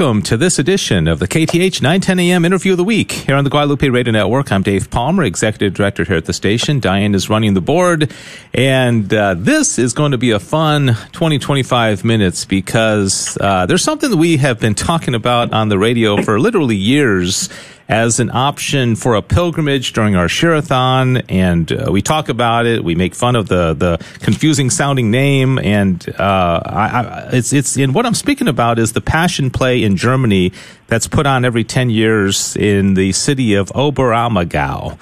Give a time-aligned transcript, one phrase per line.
[0.00, 3.44] Welcome to this edition of the KATH 910 AM interview of the week here on
[3.44, 4.50] the Guadalupe Radio Network.
[4.50, 6.80] I'm Dave Palmer, executive director here at the station.
[6.80, 8.10] Diane is running the board,
[8.54, 13.84] and uh, this is going to be a fun 20 25 minutes because uh, there's
[13.84, 17.50] something that we have been talking about on the radio for literally years
[17.90, 22.84] as an option for a pilgrimage during our Share-a-thon, and uh, we talk about it.
[22.84, 27.76] We make fun of the the confusing sounding name, and uh, I, I, it's it's
[27.76, 30.52] and what I'm speaking about is the Passion Play in Germany
[30.86, 34.96] that's put on every ten years in the city of Oberammergau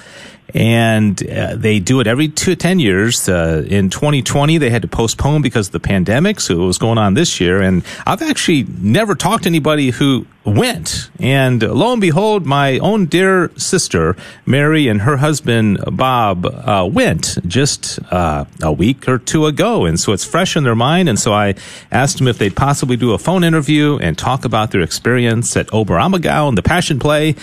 [0.54, 3.28] and uh, they do it every two, 10 years.
[3.28, 6.98] Uh, in 2020, they had to postpone because of the pandemic, so it was going
[6.98, 7.60] on this year.
[7.60, 11.10] And I've actually never talked to anybody who went.
[11.18, 14.16] And lo and behold, my own dear sister,
[14.46, 19.84] Mary, and her husband, Bob, uh, went just uh, a week or two ago.
[19.84, 21.08] And so it's fresh in their mind.
[21.08, 21.54] And so I
[21.90, 25.66] asked them if they'd possibly do a phone interview and talk about their experience at
[25.68, 27.36] Oberammergau and the Passion Play.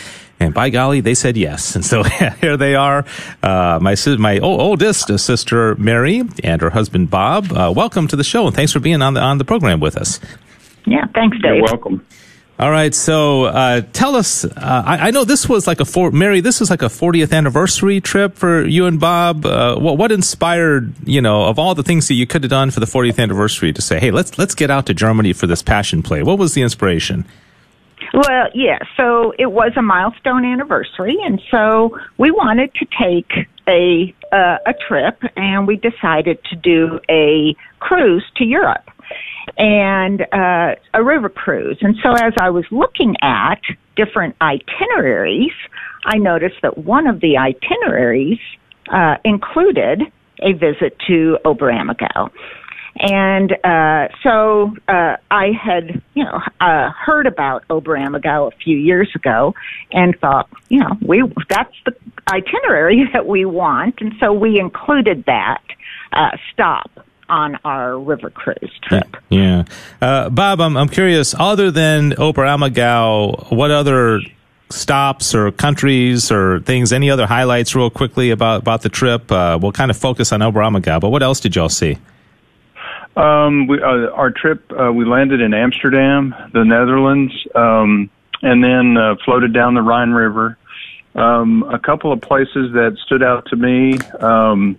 [0.46, 1.76] And by golly, they said yes.
[1.76, 3.06] And so here they are.
[3.44, 7.52] Uh, my my oldest sister Mary and her husband Bob.
[7.52, 9.98] Uh, welcome to the show, and thanks for being on the on the program with
[9.98, 10.20] us.
[10.86, 11.56] Yeah, thanks, Dave.
[11.56, 12.06] You're welcome.
[12.58, 14.46] All right, so uh, tell us.
[14.46, 16.40] Uh, I, I, know this was like a four, Mary.
[16.40, 19.46] This was like a 40th anniversary trip for you and Bob.
[19.46, 22.72] Uh, what, what inspired you know of all the things that you could have done
[22.72, 25.62] for the 40th anniversary to say, hey, let's let's get out to Germany for this
[25.62, 26.24] passion play?
[26.24, 27.26] What was the inspiration?
[28.16, 28.80] Well, yeah.
[28.96, 33.30] So it was a milestone anniversary, and so we wanted to take
[33.68, 38.90] a uh, a trip, and we decided to do a cruise to Europe
[39.58, 41.78] and uh, a river cruise.
[41.82, 43.60] And so as I was looking at
[43.98, 45.54] different itineraries,
[46.06, 48.40] I noticed that one of the itineraries
[48.94, 50.04] uh, included
[50.42, 52.30] a visit to Oberammergau.
[52.98, 59.10] And uh, so uh, I had, you know, uh, heard about Oberammergau a few years
[59.16, 59.54] ago,
[59.92, 61.94] and thought, you know, we that's the
[62.30, 65.62] itinerary that we want, and so we included that
[66.14, 66.90] uh, stop
[67.28, 69.18] on our river cruise trip.
[69.30, 69.66] Yeah,
[70.02, 71.36] uh, Bob, I'm I'm curious.
[71.38, 74.22] Other than Oberammergau, what other
[74.70, 76.94] stops or countries or things?
[76.94, 79.30] Any other highlights, real quickly about about the trip?
[79.30, 81.98] Uh, we'll kind of focus on Oberammergau, but what else did y'all see?
[83.16, 88.10] Um, we, uh, our trip, uh, we landed in Amsterdam, the Netherlands, um,
[88.42, 90.58] and then uh, floated down the Rhine River.
[91.16, 93.98] Um, a couple of places that stood out to me.
[94.20, 94.78] Um,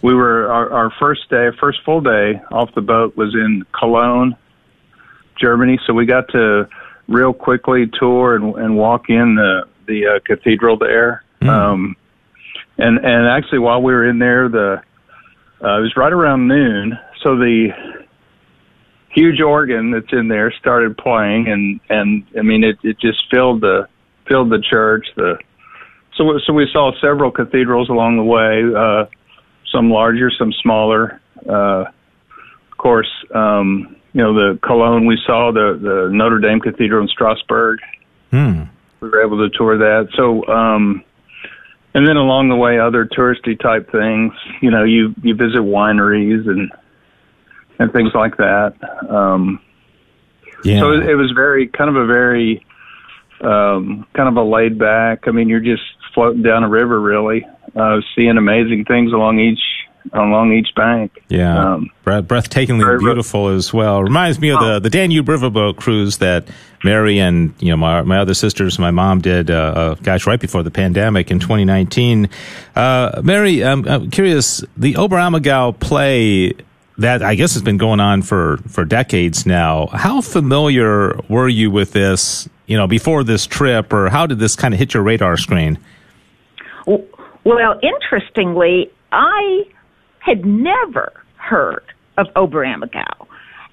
[0.00, 4.36] we were our, our first day, first full day off the boat was in Cologne,
[5.40, 5.80] Germany.
[5.86, 6.68] So we got to
[7.08, 11.24] real quickly tour and, and walk in the the uh, cathedral there.
[11.40, 11.48] Mm.
[11.48, 11.96] Um,
[12.78, 14.82] and and actually, while we were in there, the
[15.64, 17.70] uh, it was right around noon so the
[19.10, 23.62] huge organ that's in there started playing, and and I mean it it just filled
[23.62, 23.88] the
[24.28, 25.06] filled the church.
[25.16, 25.36] The
[26.16, 29.06] so so we saw several cathedrals along the way, uh,
[29.74, 31.20] some larger, some smaller.
[31.48, 31.86] Uh,
[32.70, 35.04] of course, um, you know the Cologne.
[35.06, 37.80] We saw the the Notre Dame Cathedral in Strasbourg.
[38.30, 38.62] Hmm.
[39.00, 40.08] We were able to tour that.
[40.16, 40.46] So.
[40.46, 41.02] Um,
[41.94, 44.34] and then along the way, other touristy type things.
[44.60, 46.70] You know, you you visit wineries and
[47.78, 48.74] and things like that.
[49.08, 49.60] Um,
[50.64, 50.80] yeah.
[50.80, 52.64] So it, was very kind of a very
[53.40, 55.24] um, kind of a laid back.
[55.26, 55.82] I mean, you're just
[56.14, 59.60] floating down a river, really, uh, seeing amazing things along each
[60.12, 61.22] along each bank.
[61.28, 64.02] Yeah, um, breathtakingly beautiful as well.
[64.02, 66.48] Reminds me of the the Danube riverboat cruise that
[66.84, 69.50] Mary and you know my my other sisters, my mom did.
[69.50, 72.28] Uh, uh, gosh, right before the pandemic in 2019.
[72.74, 74.64] Uh, Mary, I'm, I'm curious.
[74.76, 76.54] The Oberammergau play
[76.98, 79.86] that I guess has been going on for for decades now.
[79.88, 82.48] How familiar were you with this?
[82.66, 85.78] You know, before this trip, or how did this kind of hit your radar screen?
[86.86, 89.62] Well, interestingly, I
[90.18, 91.84] had never heard
[92.18, 93.26] of Oberammergau,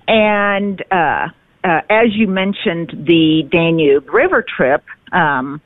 [0.08, 1.30] and uh,
[1.64, 5.62] uh, as you mentioned, the Danube River trip um,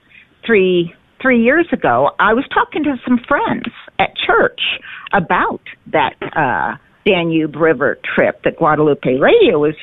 [0.45, 3.65] three three years ago, I was talking to some friends
[3.99, 4.61] at church
[5.13, 6.15] about that.
[6.21, 9.75] Uh, Danube River trip that Guadalupe Radio was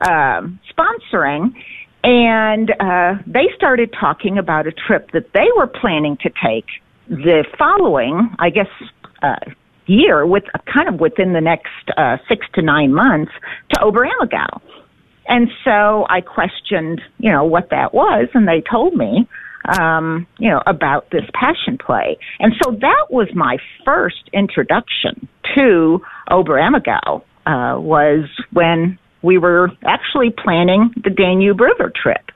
[0.00, 0.40] uh,
[0.72, 1.54] sponsoring.
[2.02, 6.64] And uh, they started talking about a trip that they were planning to take
[7.08, 8.68] the following, I guess,
[9.22, 9.36] uh,
[9.86, 13.32] year, with uh, kind of within the next uh, six to nine months,
[13.74, 14.62] to Oberammergau.
[15.26, 19.28] And so I questioned, you know, what that was, and they told me,
[19.64, 22.18] um, you know, about this passion play.
[22.38, 30.30] And so that was my first introduction to Oberammergau uh, was when we were actually
[30.30, 32.30] planning the Danube River trip.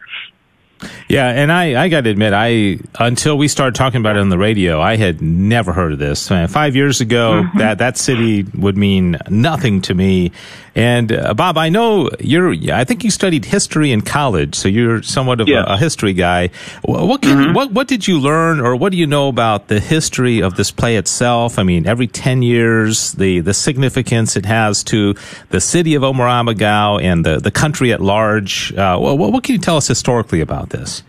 [1.09, 4.29] Yeah, and I, I got to admit, I until we started talking about it on
[4.29, 6.29] the radio, I had never heard of this.
[6.29, 7.59] Five years ago, mm-hmm.
[7.59, 10.33] that that city would mean nothing to me.
[10.75, 12.53] And uh, Bob, I know you're.
[12.73, 16.51] I think you studied history in college, so you're somewhat of a, a, history guy.
[16.83, 17.55] What can, mm-hmm.
[17.55, 20.73] what what did you learn, or what do you know about the history of this
[20.73, 21.61] play itself?
[21.61, 25.15] I mean, every ten years, the the significance it has to
[25.51, 28.75] the city of Oberammergau and the the country at large.
[28.75, 31.03] Uh, what, what can you tell us historically about this?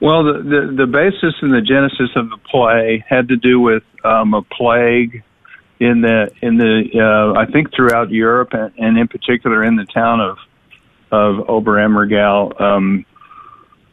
[0.00, 3.82] Well, the, the, the basis and the genesis of the play had to do with
[4.04, 5.22] um, a plague
[5.80, 9.84] in the in the uh, I think throughout Europe and, and in particular in the
[9.86, 10.38] town of
[11.10, 13.04] of Oberammergau um,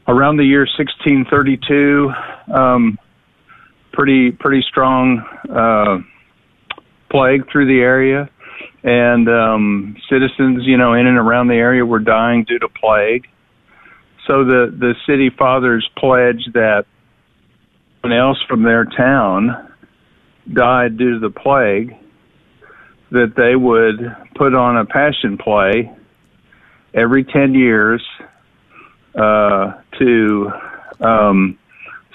[0.07, 2.12] around the year 1632.
[2.54, 3.00] Um,
[3.94, 5.19] pretty pretty strong
[5.50, 6.00] uh,
[7.10, 8.30] plague through the area,
[8.83, 13.27] and um, citizens, you know, in and around the area were dying due to plague.
[14.27, 16.86] So the the city fathers pledged that
[18.04, 19.72] anyone else from their town
[20.51, 21.95] died due to the plague,
[23.12, 25.92] that they would put on a passion play
[26.94, 28.01] every 10 years
[29.16, 30.51] uh, to
[31.01, 31.57] um,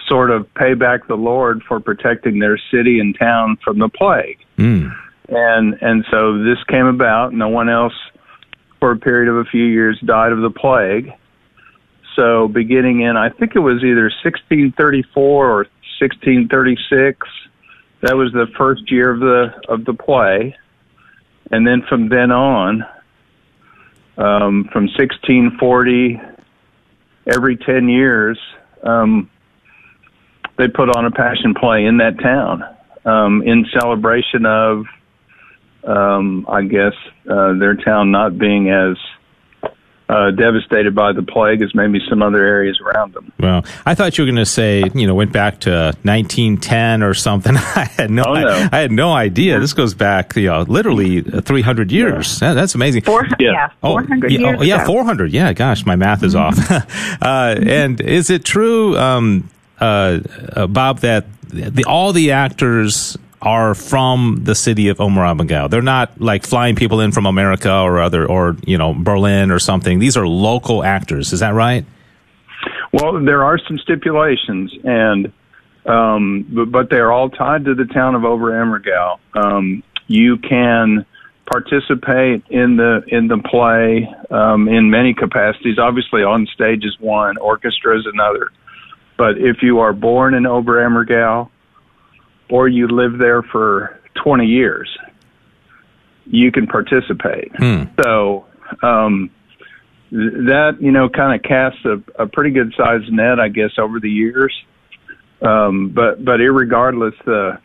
[0.09, 4.39] sort of pay back the Lord for protecting their city and town from the plague.
[4.59, 4.95] Mm.
[5.29, 7.33] And and so this came about.
[7.33, 7.95] No one else,
[8.81, 11.13] for a period of a few years, died of the plague.
[12.17, 15.67] So beginning in, I think it was either 1634 or
[16.01, 17.27] 1636,
[18.03, 20.57] that was the first year of the of the play,
[21.51, 22.83] and then from then on,
[24.17, 26.21] um, from 1640,
[27.27, 28.39] every 10 years,
[28.83, 29.31] um,
[30.59, 32.65] they put on a passion play in that town
[33.05, 34.85] um, in celebration of,
[35.85, 36.95] um, I guess,
[37.31, 38.97] uh, their town not being as
[40.11, 43.33] uh, devastated by the plague as maybe some other areas around them.
[43.39, 47.15] Well, I thought you were going to say, you know, went back to 1910 or
[47.15, 47.57] something.
[47.57, 48.49] I had no, oh, no.
[48.49, 49.61] I, I, had no idea.
[49.61, 52.43] This goes back, you know, literally 300 years.
[52.43, 52.55] Yeah.
[52.55, 53.03] that's amazing.
[53.03, 53.53] Four, yeah.
[53.53, 54.57] yeah, 400 oh, years.
[54.59, 55.33] Oh, yeah, 400.
[55.33, 56.75] Yeah, gosh, my math is mm-hmm.
[56.75, 57.23] off.
[57.23, 59.49] uh, and is it true, um,
[59.81, 60.19] uh,
[60.57, 65.71] uh, Bob, that the, all the actors are from the city of Oberammergau.
[65.71, 69.59] They're not like flying people in from America or other, or, you know, Berlin or
[69.59, 69.99] something.
[69.99, 71.33] These are local actors.
[71.33, 71.85] Is that right?
[72.93, 75.33] Well, there are some stipulations and,
[75.87, 79.19] um, but, but they're all tied to the town of Oberammergau.
[79.35, 81.07] Um, you can
[81.51, 85.79] participate in the, in the play, um, in many capacities.
[85.79, 88.53] Obviously on stage is one, orchestra is another.
[89.17, 91.49] But if you are born in Oberammergau,
[92.51, 94.89] or you live there for 20 years,
[96.27, 97.53] you can participate.
[97.57, 97.85] Hmm.
[98.03, 98.47] So
[98.83, 99.31] um,
[100.11, 104.01] that you know kind of casts a, a pretty good sized net, I guess, over
[104.01, 104.53] the years.
[105.43, 107.59] Um, but but irregardless, the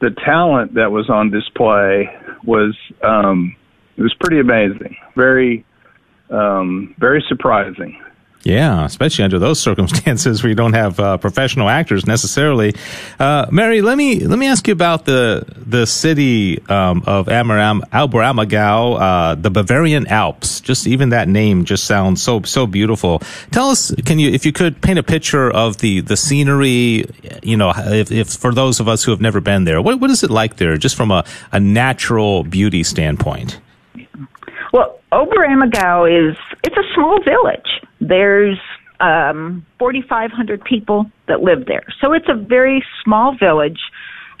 [0.00, 2.08] the talent that was on display
[2.44, 3.56] was um,
[3.96, 5.64] it was pretty amazing, very
[6.30, 8.02] um, very surprising.
[8.44, 12.74] Yeah, especially under those circumstances where you don't have uh, professional actors necessarily.
[13.18, 17.82] Uh, Mary, let me let me ask you about the the city um, of Amaram,
[17.90, 20.60] Oberammergau, uh, the Bavarian Alps.
[20.60, 23.20] Just even that name just sounds so so beautiful.
[23.50, 27.06] Tell us, can you, if you could, paint a picture of the the scenery?
[27.42, 30.10] You know, if, if for those of us who have never been there, what what
[30.10, 33.60] is it like there, just from a, a natural beauty standpoint?
[34.72, 38.58] Well, Oberammergau is it's a small village there's
[39.00, 41.84] um, 4,500 people that live there.
[42.00, 43.80] So it's a very small village.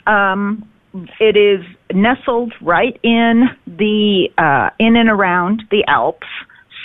[0.06, 0.68] Um,
[1.20, 6.26] it is nestled right in the uh, in and around the Alps.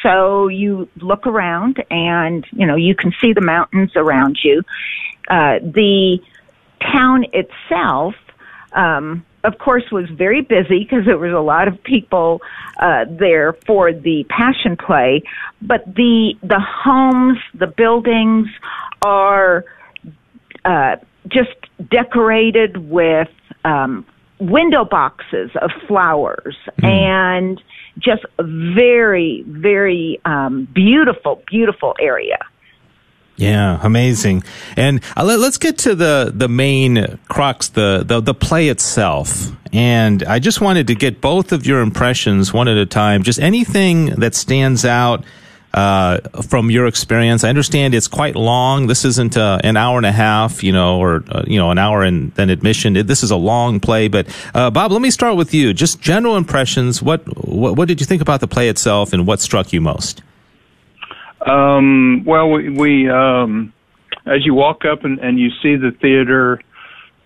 [0.01, 4.63] So you look around and you know you can see the mountains around you.
[5.29, 6.19] Uh, the
[6.79, 8.15] town itself
[8.71, 12.41] um, of course, was very busy because there was a lot of people
[12.79, 15.23] uh, there for the Passion Play.
[15.61, 18.47] But the the homes, the buildings
[19.05, 19.65] are
[20.65, 21.55] uh, just
[21.89, 23.29] decorated with
[23.63, 24.05] um,
[24.39, 26.87] window boxes of flowers mm.
[26.87, 27.61] and
[27.99, 32.37] just very, very um, beautiful, beautiful area.
[33.37, 34.43] Yeah, amazing.
[34.75, 39.51] And uh, let, us get to the the main crux, the, the the play itself.
[39.71, 43.21] And I just wanted to get both of your impressions one at a time.
[43.21, 45.23] Just anything that stands out
[45.75, 47.43] uh, from your experience?
[47.43, 48.87] I understand it's quite long.
[48.87, 51.77] This isn't uh, an hour and a half, you know, or uh, you know, an
[51.77, 52.93] hour and then admission.
[52.93, 54.07] This is a long play.
[54.07, 55.75] But uh, Bob, let me start with you.
[55.75, 57.03] Just general impressions.
[57.03, 60.23] What, what what did you think about the play itself, and what struck you most?
[61.41, 63.73] Um, well, we, we um,
[64.25, 66.59] as you walk up and, and you see the theater,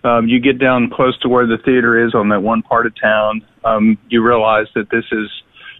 [0.04, 2.94] um, you get down close to where the theater is on that one part of
[3.00, 3.44] town.
[3.64, 5.30] Um, you realize that this is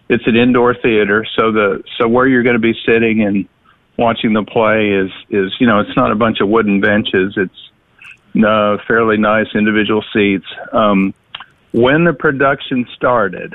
[0.09, 3.47] it's an indoor theater, so the so where you're going to be sitting and
[3.97, 7.33] watching the play is is you know it's not a bunch of wooden benches.
[7.37, 10.45] It's uh, fairly nice individual seats.
[10.71, 11.13] Um,
[11.71, 13.53] when the production started,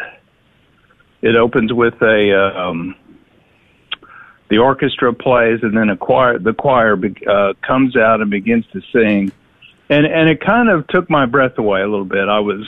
[1.23, 2.95] it opens with a um,
[4.49, 8.81] the orchestra plays, and then a choir, the choir uh, comes out and begins to
[8.93, 9.33] sing,
[9.89, 12.29] and and it kind of took my breath away a little bit.
[12.29, 12.67] I was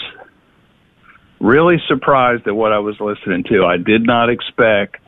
[1.41, 3.65] really surprised at what I was listening to.
[3.65, 4.99] I did not expect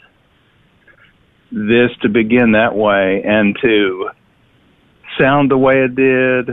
[1.50, 4.10] this to begin that way and to
[5.18, 6.50] sound the way it did.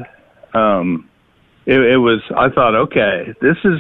[0.54, 1.10] Um,
[1.66, 2.22] it, it was.
[2.36, 3.80] I thought, okay, this is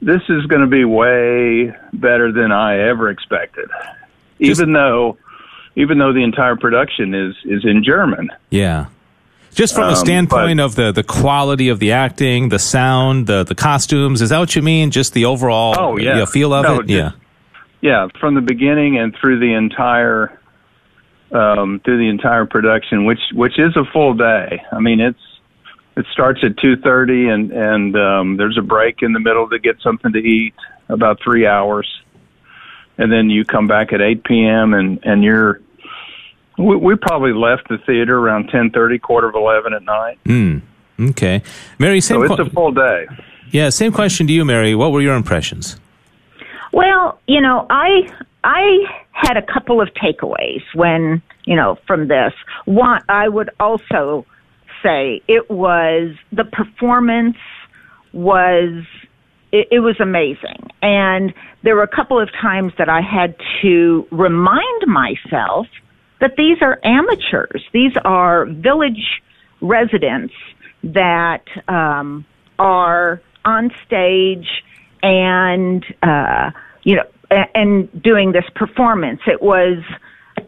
[0.00, 3.68] this is going to be way better than I ever expected.
[4.40, 5.18] Just, even though
[5.78, 8.30] even though the entire production is is in German.
[8.50, 8.86] Yeah.
[9.54, 13.26] Just from um, a standpoint but, of the, the quality of the acting, the sound,
[13.26, 14.90] the the costumes, is that what you mean?
[14.90, 16.12] Just the overall oh, yeah.
[16.12, 16.86] You know, feel of no, it?
[16.86, 17.10] Just, yeah.
[17.80, 20.38] Yeah, from the beginning and through the entire
[21.30, 24.62] um, through the entire production, which which is a full day.
[24.72, 25.20] I mean, it's
[25.96, 29.58] it starts at two thirty, and and um, there's a break in the middle to
[29.58, 30.54] get something to eat,
[30.88, 31.88] about three hours,
[32.96, 34.74] and then you come back at eight p.m.
[34.74, 35.60] and and you're
[36.58, 40.18] we, we probably left the theater around ten thirty, quarter of eleven at night.
[40.24, 40.62] Mm,
[41.10, 41.42] okay,
[41.78, 42.00] Mary.
[42.00, 43.06] Same so it's qu- a full day.
[43.50, 44.74] Yeah, same question to you, Mary.
[44.74, 45.78] What were your impressions?
[46.72, 48.10] Well, you know, I
[48.44, 52.32] I had a couple of takeaways when you know from this.
[52.66, 54.26] One, I would also
[54.82, 57.36] say it was the performance
[58.12, 58.84] was
[59.52, 64.06] it, it was amazing, and there were a couple of times that I had to
[64.10, 65.66] remind myself
[66.20, 67.64] that these are amateurs.
[67.72, 69.22] These are village
[69.60, 70.34] residents
[70.82, 72.24] that um,
[72.58, 74.48] are on stage
[75.02, 76.50] and uh,
[76.82, 77.04] you know
[77.54, 79.20] and doing this performance.
[79.26, 79.78] It was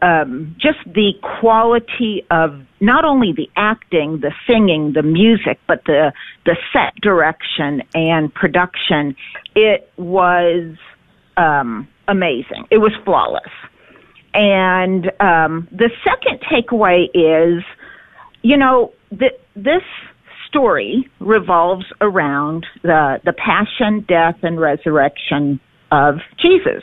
[0.02, 6.12] um, just the quality of not only the acting, the singing, the music, but the
[6.46, 9.16] the set direction and production.
[9.54, 10.76] It was
[11.36, 12.66] um, amazing.
[12.70, 13.50] It was flawless.
[14.34, 17.64] And um, the second takeaway is,
[18.42, 19.82] you know, that this
[20.46, 25.60] story revolves around the the passion, death, and resurrection
[25.90, 26.82] of Jesus.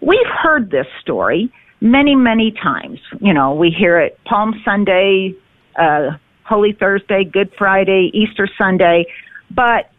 [0.00, 3.00] We've heard this story many, many times.
[3.20, 5.34] You know, we hear it Palm Sunday,
[5.78, 6.10] uh,
[6.44, 9.06] Holy Thursday, Good Friday, Easter Sunday,
[9.50, 9.90] but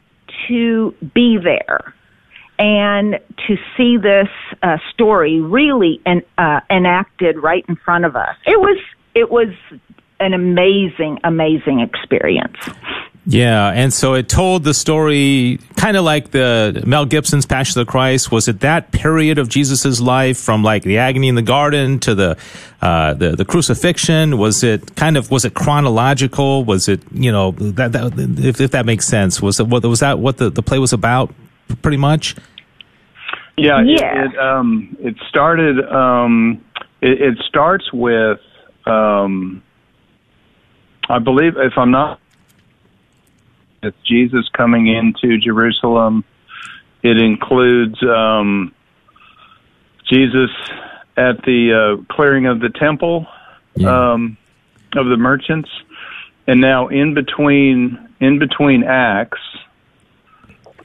[0.47, 1.93] to be there
[2.57, 4.29] and to see this
[4.63, 8.35] uh, story really en- uh, enacted right in front of us.
[8.45, 8.77] It was
[9.13, 9.49] it was
[10.19, 12.57] an amazing, amazing experience.
[13.27, 17.87] Yeah, and so it told the story kind of like the Mel Gibson's Passion of
[17.87, 18.31] the Christ.
[18.31, 22.13] Was it that period of Jesus's life from like the agony in the garden to
[22.13, 22.37] the
[22.81, 24.37] uh, the, the crucifixion?
[24.37, 26.65] Was it kind of was it chronological?
[26.65, 28.13] Was it you know that, that
[28.45, 29.41] if, if that makes sense?
[29.41, 31.33] Was it what was that what the, the play was about?
[31.81, 32.35] Pretty much.
[33.57, 34.25] Yeah, yeah.
[34.25, 35.79] It, it, um, it started.
[35.85, 36.63] Um,
[37.01, 38.39] it, it starts with,
[38.85, 39.63] um,
[41.09, 42.19] I believe, if I'm not
[43.85, 46.23] it's Jesus coming into Jerusalem.
[47.03, 48.73] It includes um,
[50.09, 50.49] Jesus
[51.15, 53.27] at the uh, clearing of the temple
[53.75, 54.13] yeah.
[54.13, 54.37] um,
[54.95, 55.69] of the merchants,
[56.47, 59.39] and now in between in between acts,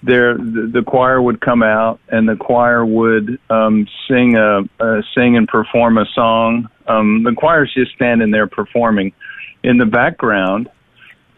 [0.03, 5.37] there the, choir would come out and the choir would um, sing a, a sing
[5.37, 6.69] and perform a song.
[6.87, 9.13] Um, the choir's just standing there performing.
[9.63, 10.71] In the background,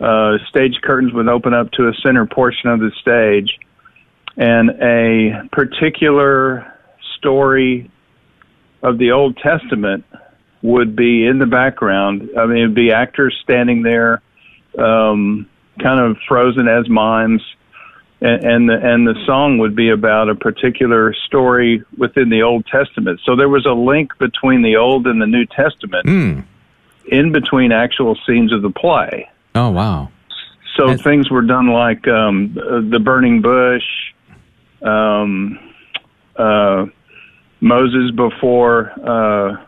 [0.01, 3.59] uh, stage curtains would open up to a center portion of the stage,
[4.37, 6.73] and a particular
[7.19, 7.91] story
[8.83, 10.05] of the Old Testament
[10.63, 12.31] would be in the background.
[12.39, 14.23] I mean, it'd be actors standing there,
[14.79, 15.49] um,
[15.81, 17.43] kind of frozen as mimes,
[18.23, 22.67] and, and the and the song would be about a particular story within the Old
[22.67, 23.21] Testament.
[23.25, 26.07] So there was a link between the Old and the New Testament.
[26.07, 26.45] Mm.
[27.07, 30.11] In between actual scenes of the play, Oh wow!
[30.77, 31.03] So That's...
[31.03, 33.85] things were done like um, the burning bush,
[34.83, 35.59] um,
[36.37, 36.87] uh,
[37.61, 39.65] Moses before uh,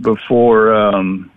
[0.00, 1.30] before um,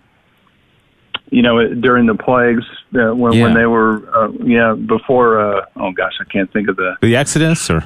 [1.34, 2.64] you know during the plagues
[2.94, 3.42] uh, when Yeah.
[3.44, 7.16] when they were uh, yeah before uh, oh gosh I can't think of the The
[7.16, 7.84] Exodus, or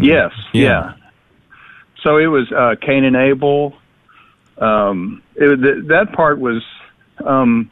[0.00, 0.62] yes Yeah.
[0.62, 0.92] yeah.
[2.04, 3.74] So it was uh, Cain and Abel.
[4.58, 6.62] Um, it, th- that part was
[7.24, 7.70] um,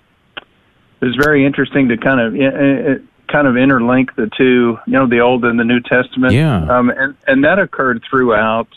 [1.00, 2.94] it was very interesting to kind of uh, uh,
[3.32, 6.32] kind of interlink the two, you know, the Old and the New Testament.
[6.32, 6.64] Yeah.
[6.66, 8.68] Um, and and that occurred throughout.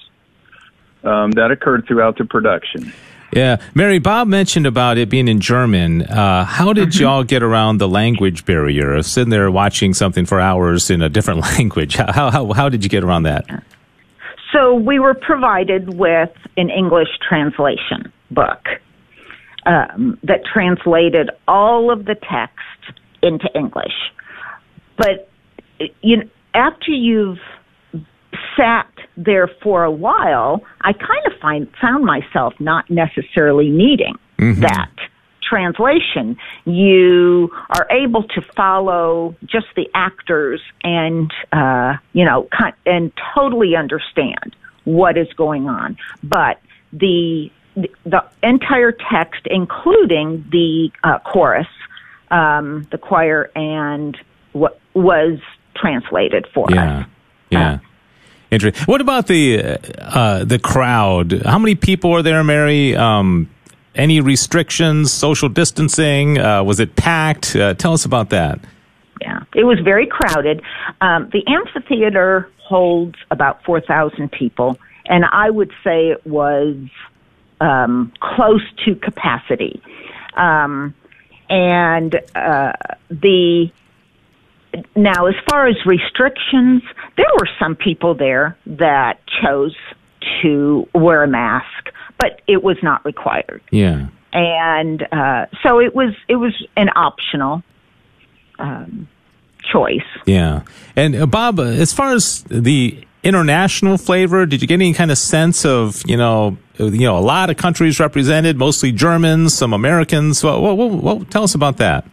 [1.04, 2.92] Um, that occurred throughout the production.
[3.32, 6.02] yeah, Mary Bob mentioned about it being in German.
[6.04, 7.02] Uh, how did Mm-hmm.
[7.04, 9.02] y'all get around the language barrier?
[9.04, 11.96] Sitting there watching something for hours in a different language.
[11.96, 13.46] How how how did you get around that?
[14.52, 18.68] So we were provided with an English translation book
[19.68, 23.94] um, that translated all of the text into English.
[24.98, 25.30] But
[26.02, 27.38] you know, after you've
[28.58, 28.89] sat
[29.20, 34.92] there for a while, I kind of find found myself not necessarily needing that
[35.42, 36.38] translation.
[36.66, 42.48] You are able to follow just the actors and uh, you know
[42.86, 46.60] and totally understand what is going on, but
[46.94, 51.68] the the, entire text, including the uh, chorus,
[52.32, 54.18] um, the choir, and
[54.54, 55.40] what was
[55.76, 57.08] translated for Yeah, us.
[57.50, 57.80] yeah.
[58.52, 58.86] Interesting.
[58.86, 61.44] What about the uh, uh, the crowd?
[61.46, 62.96] How many people were there, Mary?
[62.96, 63.50] Um,
[63.96, 65.12] any restrictions?
[65.12, 66.40] Social distancing?
[66.40, 67.56] Uh, was it packed?
[67.56, 68.60] Uh, tell us about that.
[69.22, 70.62] Yeah, it was very crowded.
[71.02, 76.78] Um, the amphitheater holds about 4,000 people, and I would say it was
[77.60, 79.82] um, close to capacity.
[80.36, 80.94] Um,
[81.50, 82.74] and uh,
[83.10, 83.72] the
[84.96, 86.84] now, as far as restrictions,
[87.20, 89.76] there were some people there that chose
[90.42, 91.84] to wear a mask,
[92.18, 94.08] but it was not required Yeah.
[94.34, 97.64] and uh, so it was it was an optional
[98.60, 99.08] um,
[99.72, 100.10] choice.
[100.26, 100.64] Yeah.
[100.96, 105.12] And uh, Bob, uh, as far as the international flavor, did you get any kind
[105.12, 109.54] of sense of, you know, uh, you know, a lot of countries represented, mostly Germans,
[109.54, 110.44] some Americans.
[110.44, 112.06] Well, well, well, well, tell us about that.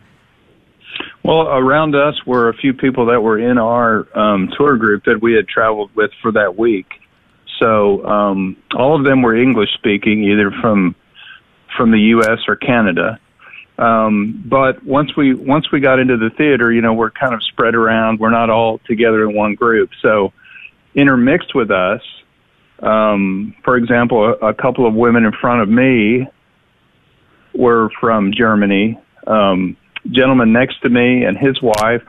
[1.27, 5.21] Well, around us were a few people that were in our um, tour group that
[5.21, 6.87] we had traveled with for that week.
[7.59, 10.95] So um, all of them were English speaking, either from
[11.77, 12.39] from the U.S.
[12.47, 13.19] or Canada.
[13.77, 17.43] Um, but once we once we got into the theater, you know, we're kind of
[17.43, 18.21] spread around.
[18.21, 19.91] We're not all together in one group.
[20.03, 20.33] So
[20.95, 22.03] intermixed with us,
[22.79, 26.29] um, for example, a, a couple of women in front of me
[27.53, 29.01] were from Germany.
[29.27, 29.77] Um,
[30.11, 32.03] gentleman next to me and his wife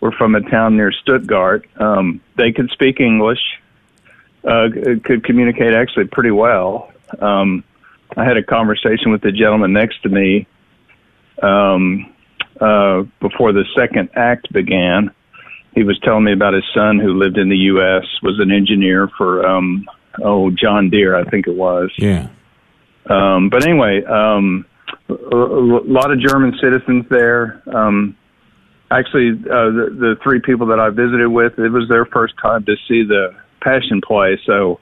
[0.00, 1.66] were from a town near Stuttgart.
[1.76, 3.40] Um, they could speak English,
[4.44, 4.68] uh,
[5.02, 6.92] could communicate actually pretty well.
[7.18, 7.64] Um,
[8.16, 10.46] I had a conversation with the gentleman next to me
[11.42, 12.12] um,
[12.60, 15.10] uh, before the second act began.
[15.74, 19.08] He was telling me about his son who lived in the U.S., was an engineer
[19.18, 19.88] for, um,
[20.22, 21.90] oh, John Deere, I think it was.
[21.98, 22.28] Yeah.
[23.06, 24.66] Um, but anyway, um,
[25.08, 27.62] a, lot of German citizens there.
[27.66, 28.16] Um,
[28.90, 32.64] actually, uh, the, the three people that I visited with, it was their first time
[32.64, 34.40] to see the Passion Play.
[34.46, 34.80] So,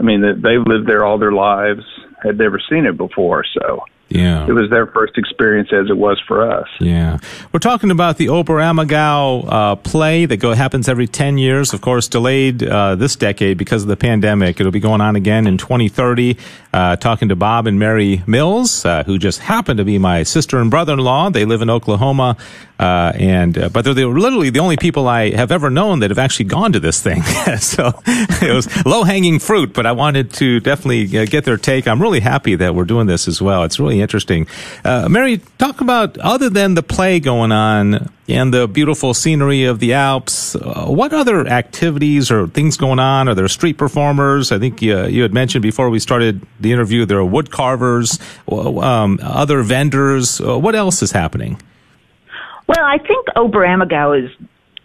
[0.00, 1.84] I mean, they- they've lived there all their lives,
[2.22, 3.44] had never seen it before.
[3.58, 4.46] So, Yeah.
[4.46, 6.68] it was their first experience as it was for us.
[6.80, 7.18] Yeah.
[7.52, 12.08] We're talking about the Oberammergau uh, play that go, happens every 10 years, of course,
[12.08, 14.60] delayed uh, this decade because of the pandemic.
[14.60, 16.36] It'll be going on again in 2030.
[16.72, 20.58] Uh, talking to Bob and Mary Mills, uh, who just happen to be my sister
[20.58, 21.30] and brother-in-law.
[21.30, 22.36] They live in Oklahoma.
[22.82, 26.10] Uh, and uh, but they're the, literally the only people I have ever known that
[26.10, 27.22] have actually gone to this thing.
[27.58, 31.86] so it was low hanging fruit, but I wanted to definitely uh, get their take.
[31.86, 33.62] I'm really happy that we're doing this as well.
[33.62, 34.48] It's really interesting.
[34.84, 39.80] Uh, Mary, talk about other than the play going on and the beautiful scenery of
[39.80, 40.54] the Alps.
[40.54, 43.28] Uh, what other activities or things going on?
[43.28, 44.52] Are there street performers?
[44.52, 48.18] I think uh, you had mentioned before we started the interview there are wood carvers,
[48.48, 50.40] um, other vendors.
[50.40, 51.60] Uh, what else is happening?
[52.68, 54.30] Well, I think Oberammergau is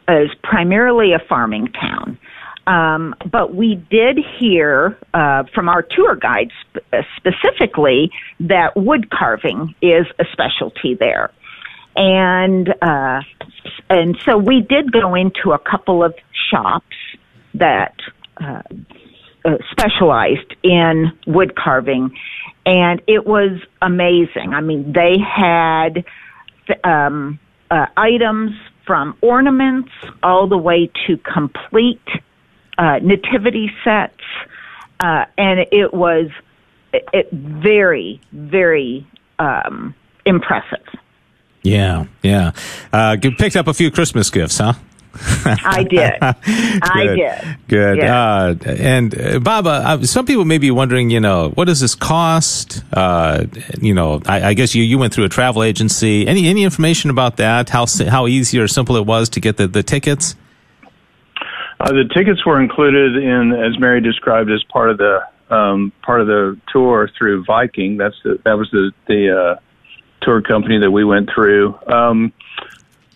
[0.10, 2.18] is primarily a farming town.
[2.66, 6.84] Um, but we did hear uh, from our tour guide sp-
[7.16, 11.32] specifically that wood carving is a specialty there,
[11.98, 13.22] and uh,
[13.90, 16.16] and so we did go into a couple of
[16.50, 16.96] shops
[17.56, 17.96] that
[18.40, 18.62] uh,
[19.44, 22.16] uh, specialized in wood carving,
[22.66, 24.54] and it was amazing.
[24.54, 26.06] I mean, they had
[26.84, 27.40] um,
[27.72, 28.52] uh, items
[28.86, 32.08] from ornaments all the way to complete
[32.78, 34.22] uh, nativity sets,
[35.00, 36.28] uh, and it was
[36.94, 39.08] it, it very, very
[39.40, 40.86] um, impressive.
[41.68, 42.52] Yeah, yeah.
[42.94, 44.74] Uh, picked up a few Christmas gifts, huh?
[45.46, 46.14] I did.
[46.22, 47.58] I did.
[47.68, 47.98] Good.
[47.98, 48.26] Yeah.
[48.26, 51.94] Uh, and uh, Bob, uh, some people may be wondering, you know, what does this
[51.94, 52.84] cost?
[52.94, 53.46] Uh,
[53.82, 56.26] you know, I, I, guess you, you went through a travel agency.
[56.26, 57.70] Any any information about that?
[57.70, 60.36] How how easy or simple it was to get the, the tickets?
[61.80, 66.22] Uh, the tickets were included in, as Mary described, as part of the um, part
[66.22, 67.98] of the tour through Viking.
[67.98, 69.60] That's the, that was the the uh,
[70.22, 71.78] tour company that we went through.
[71.88, 72.34] Um,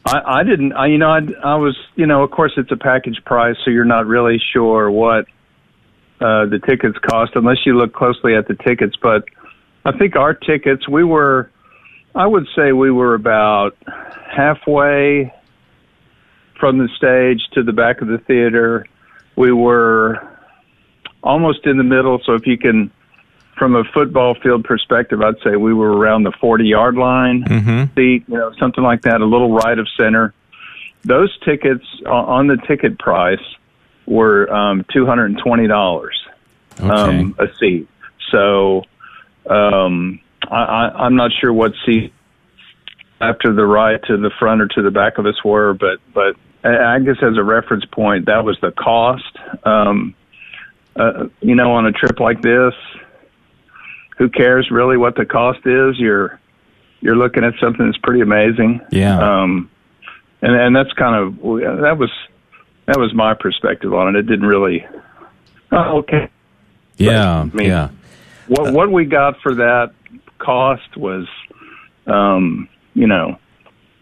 [0.06, 0.74] I, I didn't.
[0.74, 1.78] I, you know, I, I was.
[1.96, 5.26] You know, of course, it's a package price, so you're not really sure what
[6.20, 8.96] uh, the tickets cost unless you look closely at the tickets.
[9.02, 9.26] But
[9.86, 11.52] I think our tickets, we were.
[12.14, 13.78] I would say we were about
[14.30, 15.34] halfway
[16.60, 18.86] from the stage to the back of the theater.
[19.38, 20.20] We were
[21.24, 22.20] almost in the middle.
[22.26, 22.92] So if you can
[23.62, 27.94] from a football field perspective, I'd say we were around the 40 yard line, mm-hmm.
[27.94, 30.34] seat, you know, something like that, a little right of center.
[31.04, 33.38] Those tickets on the ticket price
[34.08, 36.10] were um, $220
[36.80, 36.90] okay.
[36.90, 37.88] um, a seat.
[38.32, 38.82] So
[39.48, 40.20] um,
[40.50, 42.12] I, I'm not sure what seat
[43.20, 46.36] after the right to the front or to the back of us were, but but
[46.64, 49.38] I guess as a reference point, that was the cost.
[49.64, 50.16] Um,
[50.96, 52.74] uh, you know, on a trip like this,
[54.18, 56.00] who cares really what the cost is?
[56.00, 56.40] You're
[57.02, 58.82] you're looking at something that's pretty amazing.
[58.92, 59.18] Yeah.
[59.20, 59.70] Um,
[60.42, 61.36] and and that's kind of
[61.82, 62.12] that was
[62.86, 64.20] that was my perspective on it.
[64.20, 64.86] It didn't really.
[65.72, 66.30] Oh, okay.
[66.98, 67.48] Yeah.
[67.48, 67.90] But, I mean, yeah.
[68.48, 69.94] What what we got for that
[70.40, 71.28] cost was,
[72.08, 73.38] um, you know,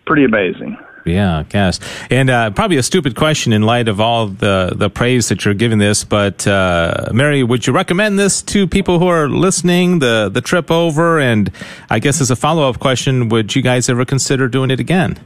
[0.06, 0.78] pretty amazing.
[1.06, 1.80] Yeah, yes.
[2.10, 5.54] And uh, probably a stupid question in light of all the, the praise that you're
[5.54, 10.30] giving this, but uh, Mary, would you recommend this to people who are listening, the,
[10.30, 11.20] the trip over?
[11.20, 11.52] And
[11.90, 15.20] I guess as a follow up question, would you guys ever consider doing it again?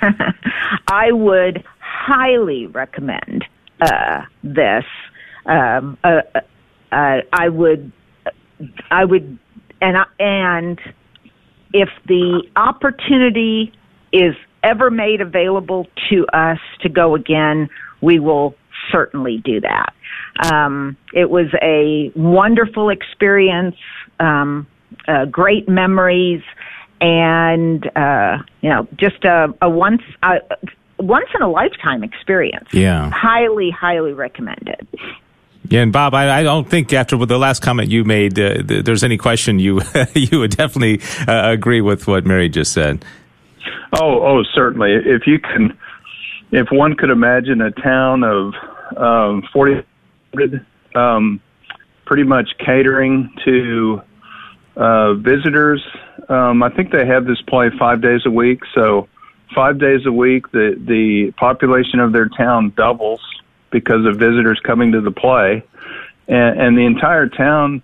[0.88, 3.44] I would highly recommend
[3.80, 4.84] uh, this.
[5.44, 6.22] Um, uh,
[6.92, 7.92] uh, I would,
[8.90, 9.38] I would,
[9.80, 10.80] and and
[11.72, 13.72] if the opportunity
[14.12, 14.34] is
[14.66, 17.68] ever made available to us to go again,
[18.00, 18.54] we will
[18.90, 19.92] certainly do that.
[20.52, 23.76] Um, it was a wonderful experience,
[24.20, 24.66] um,
[25.08, 26.42] uh, great memories,
[27.00, 30.38] and uh, you know, just a, a once uh,
[30.98, 32.68] once in a lifetime experience.
[32.72, 34.86] Yeah, highly, highly recommended.
[35.68, 38.84] Yeah, and Bob, I, I, don't think after the last comment you made, uh, th-
[38.84, 39.80] there's any question you
[40.14, 43.04] you would definitely uh, agree with what Mary just said.
[43.98, 44.92] Oh, oh, certainly.
[44.92, 45.76] If you can,
[46.50, 48.52] if one could imagine a town of
[48.96, 49.82] um, forty,
[50.94, 51.40] um,
[52.04, 54.02] pretty much catering to
[54.76, 55.82] uh, visitors.
[56.28, 59.08] Um, I think they have this play five days a week, so
[59.54, 63.20] five days a week, the the population of their town doubles
[63.70, 65.64] because of visitors coming to the play,
[66.28, 67.82] and, and the entire town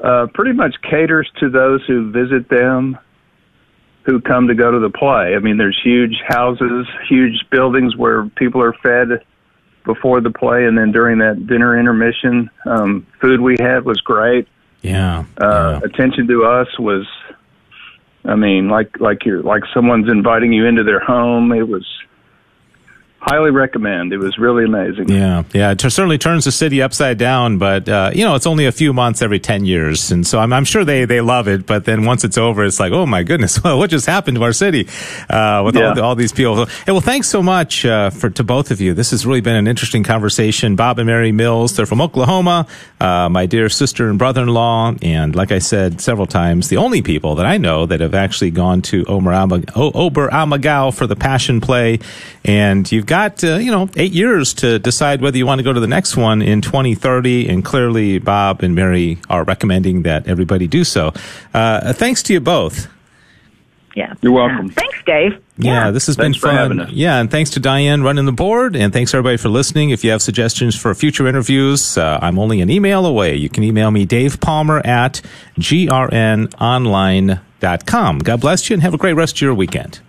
[0.00, 2.98] uh, pretty much caters to those who visit them
[4.06, 5.34] who come to go to the play.
[5.34, 9.24] I mean, there's huge houses, huge buildings where people are fed
[9.84, 14.46] before the play, and then during that dinner intermission, um, food we had was great.
[14.82, 15.88] Yeah, uh, yeah.
[15.88, 17.06] Attention to us was,
[18.24, 21.52] I mean, like like you're like someone's inviting you into their home.
[21.52, 21.84] It was
[23.26, 24.12] highly recommend.
[24.12, 25.08] It was really amazing.
[25.08, 25.72] Yeah, yeah.
[25.72, 28.92] It certainly turns the city upside down, but uh, you know, it's only a few
[28.92, 31.66] months every ten years, and so I'm, I'm, sure they they love it.
[31.66, 34.44] But then once it's over, it's like, oh my goodness, well, what just happened to
[34.44, 34.88] our city
[35.28, 35.90] uh, with yeah.
[35.90, 36.66] all, all, these people?
[36.66, 38.94] Hey, well, thanks so much uh, for to both of you.
[38.94, 40.76] This has really been an interesting conversation.
[40.76, 42.66] Bob and Mary Mills, they're from Oklahoma.
[43.00, 47.34] Uh, my dear sister and brother-in-law, and like I said several times, the only people
[47.36, 51.98] that I know that have actually gone to Oberammergau for the Passion Play,
[52.44, 55.62] and you've got got uh, you know eight years to decide whether you want to
[55.62, 60.28] go to the next one in 2030, and clearly Bob and Mary are recommending that
[60.28, 61.14] everybody do so.
[61.54, 62.88] Uh, thanks to you both.
[63.94, 64.68] Yeah, you're welcome.
[64.68, 65.42] Thanks, Dave.
[65.56, 66.90] Yeah, yeah this has thanks been fun.
[66.92, 69.88] Yeah, and thanks to Diane running the board, and thanks everybody for listening.
[69.88, 73.36] If you have suggestions for future interviews, uh, I'm only an email away.
[73.36, 75.22] You can email me Dave Palmer at
[75.58, 78.18] grnonline.com.
[78.18, 80.00] God bless you, and have a great rest of your weekend.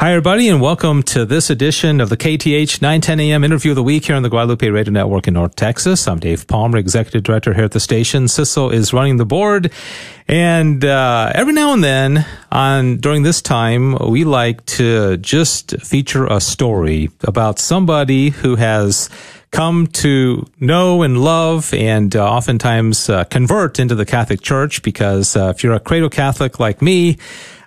[0.00, 3.82] Hi, everybody, and welcome to this edition of the KATH 910 AM interview of the
[3.82, 6.06] week here on the Guadalupe Radio Network in North Texas.
[6.06, 8.28] I'm Dave Palmer, Executive Director here at the station.
[8.28, 9.72] Sissel is running the board.
[10.28, 16.28] And uh, every now and then, on during this time, we like to just feature
[16.28, 19.10] a story about somebody who has
[19.50, 25.34] come to know and love and uh, oftentimes uh, convert into the Catholic Church because
[25.36, 27.16] uh, if you're a cradle Catholic like me,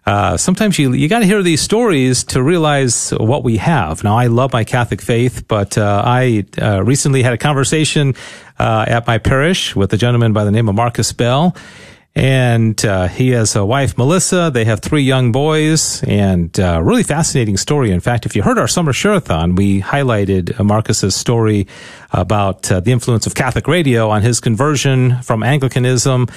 [0.06, 4.04] uh, sometimes you you got to hear these stories to realize what we have.
[4.04, 8.16] Now, I love my Catholic faith, but uh, I uh, recently had a conversation
[8.58, 11.56] uh, at my parish with a gentleman by the name of Marcus Bell.
[12.14, 14.52] And uh, he has a wife, Melissa.
[14.54, 17.92] They have three young boys, and really fascinating story.
[17.92, 21.68] In fact, if you heard our summer share-a-thon, we highlighted Marcus's story
[22.12, 26.28] about the influence of Catholic radio on his conversion from Anglicanism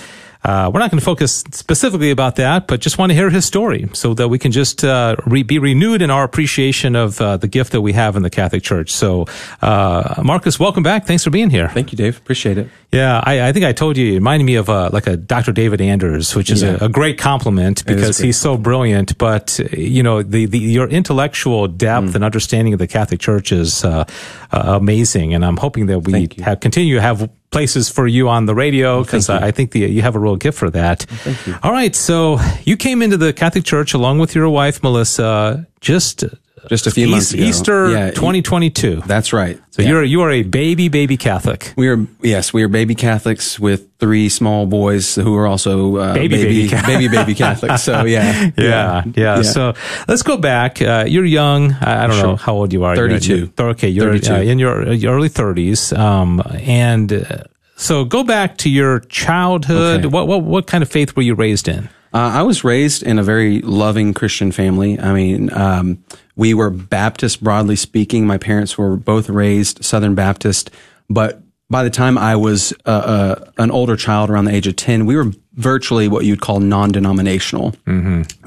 [0.44, 3.44] uh, we're not going to focus specifically about that, but just want to hear his
[3.46, 7.37] story so that we can just uh, re- be renewed in our appreciation of uh,
[7.38, 8.90] the gift that we have in the Catholic Church.
[8.92, 9.26] So,
[9.62, 11.07] uh, Marcus, welcome back.
[11.07, 11.68] Thanks for being here.
[11.68, 12.18] Thank you, Dave.
[12.18, 12.68] Appreciate it.
[12.92, 15.52] Yeah, I, I think I told you, it reminded me of uh, like a Dr.
[15.52, 16.78] David Anders, which is Yeah.
[16.80, 19.18] a, a great compliment because great he's so brilliant.
[19.18, 22.14] But you know, the, the your intellectual depth Mm.
[22.16, 24.04] and understanding of the Catholic Church is uh,
[24.52, 28.46] uh, amazing, and I'm hoping that we have continue to have places for you on
[28.46, 29.34] the radio because you.
[29.36, 31.02] I, I think the, you have a real gift for that.
[31.02, 31.56] Thank you.
[31.62, 36.24] All right, so you came into the Catholic Church along with your wife Melissa just
[36.68, 37.42] Just a few months ago.
[37.44, 39.03] Easter Yeah, e- 2022.
[39.07, 39.59] That's right.
[39.70, 39.88] so Yeah.
[39.88, 41.72] you're you are a baby baby Catholic.
[41.77, 46.14] we are yes, we are baby Catholics with three small boys who are also uh,
[46.14, 46.96] Baby, baby baby Catholic.
[46.98, 47.83] baby baby Catholics.
[47.88, 49.42] So yeah, Yeah, yeah.
[49.42, 49.74] So
[50.09, 50.81] let's go back.
[50.83, 51.72] Uh, you're young.
[51.81, 52.94] I, I don't know how old you are.
[52.96, 53.37] You're- 32.
[53.37, 54.33] you're- okay, you're 32.
[54.35, 55.92] Uh, in your, your early 30s.
[55.98, 57.44] Um, and uh,
[57.77, 60.00] so go back to your childhood.
[60.00, 60.09] Okay.
[60.09, 61.88] What, what what kind of faith were you raised in?
[62.14, 64.98] Uh, I was raised in a very loving Christian family.
[65.00, 65.98] I mean, um,
[66.37, 68.27] we were Baptist, broadly speaking.
[68.27, 70.70] My parents were both raised Southern Baptist,
[71.09, 74.77] but by the time I was uh, uh, an older child, around the age of
[74.77, 77.75] ten, we were virtually what you'd call non-denominational.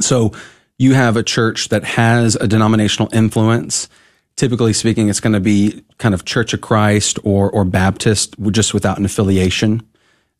[0.01, 0.33] So
[0.77, 3.89] you have a church that has a denominational influence.
[4.35, 8.73] Typically speaking, it's going to be kind of Church of Christ or or Baptist, just
[8.73, 9.81] without an affiliation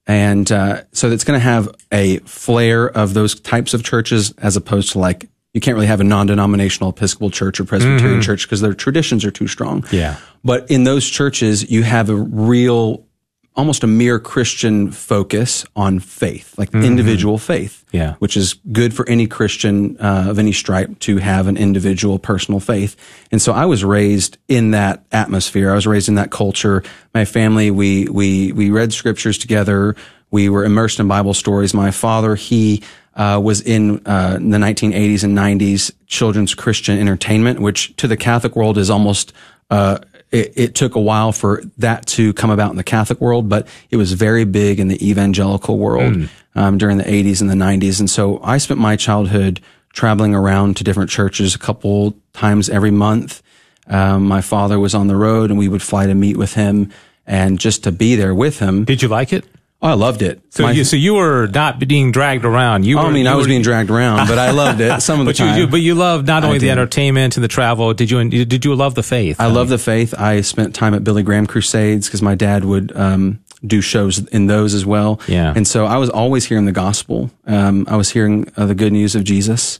[0.08, 4.56] and uh, so it's going to have a flair of those types of churches as
[4.56, 8.62] opposed to like you can't really have a non-denominational Episcopal church or Presbyterian church because
[8.62, 9.84] their traditions are too strong.
[9.92, 10.18] Yeah.
[10.44, 13.08] But in those churches, you have a real,
[13.56, 17.84] almost a mere Christian focus on faith, like individual faith.
[17.92, 18.14] Yeah.
[18.20, 22.60] Which is good for any Christian uh, of any stripe to have an individual personal
[22.60, 22.96] faith.
[23.32, 25.72] And so I was raised in that atmosphere.
[25.72, 26.84] I was raised in that culture.
[27.16, 29.96] My family, we, we, we read scriptures together.
[30.30, 31.74] We were immersed in Bible stories.
[31.74, 32.84] My father, he,
[33.18, 38.56] uh, was in uh, the 1980s and 90s children's Christian entertainment, which to the Catholic
[38.56, 39.34] world is almost
[39.70, 39.98] uh,
[40.32, 43.68] it, it took a while for that to come about in the Catholic world, but
[43.90, 48.00] it was very big in the evangelical world um, during the 80s and the 90s.
[48.00, 49.62] And so I spent my childhood
[49.94, 53.42] traveling around to different churches a couple times every month.
[53.88, 56.92] Um, my father was on the road, and we would fly to meet with him,
[57.26, 58.84] and just to be there with him.
[58.84, 59.46] Did you like it?
[59.80, 60.42] Oh, I loved it.
[60.50, 62.84] So My- you so you were not being dragged around.
[62.86, 64.82] You Oh, were, I mean, you I was were- being dragged around, but I loved
[64.82, 65.60] it some of the But you, time.
[65.60, 67.94] you but you loved not only the entertainment and the travel.
[67.94, 69.40] Did you did you love the faith?
[69.40, 70.16] I love the faith.
[70.18, 74.48] I spent time at Billy Graham Crusades because my dad would um, do shows in
[74.48, 75.20] those as well.
[75.28, 75.54] Yeah.
[75.56, 77.30] And so I was always hearing the gospel.
[77.46, 79.80] Um, I was hearing uh, the good news of Jesus.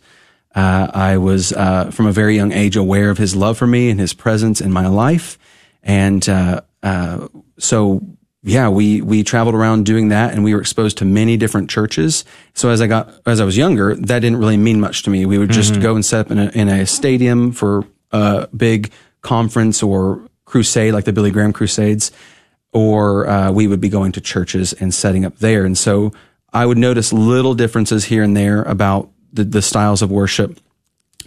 [0.56, 3.90] Uh, I was uh, from a very young age aware of his love for me
[3.90, 5.38] and his presence in my life.
[5.84, 7.28] And uh, uh,
[7.60, 8.02] so,
[8.48, 12.26] yeah, we we traveled around doing that, and we were exposed to many different churches.
[12.54, 15.26] So as I got as I was younger, that didn't really mean much to me.
[15.26, 15.82] We would just mm-hmm.
[15.82, 20.94] go and set up in a, in a stadium for a big conference or crusade,
[20.94, 22.12] like the Billy Graham Crusades,
[22.72, 25.66] or uh, we would be going to churches and setting up there.
[25.66, 26.14] And so
[26.54, 30.60] I would notice little differences here and there about the, the styles of worship.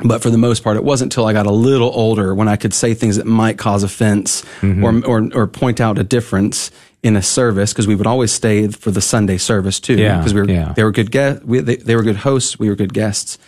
[0.03, 2.57] But for the most part, it wasn't until I got a little older when I
[2.57, 4.83] could say things that might cause offense mm-hmm.
[4.83, 6.71] or, or, or point out a difference
[7.03, 9.95] in a service because we would always stay for the Sunday service too.
[9.97, 10.73] Yeah, Because we were, yeah.
[10.75, 11.45] they were good guests.
[11.45, 12.59] We, they, they were good hosts.
[12.59, 13.39] We were good guests.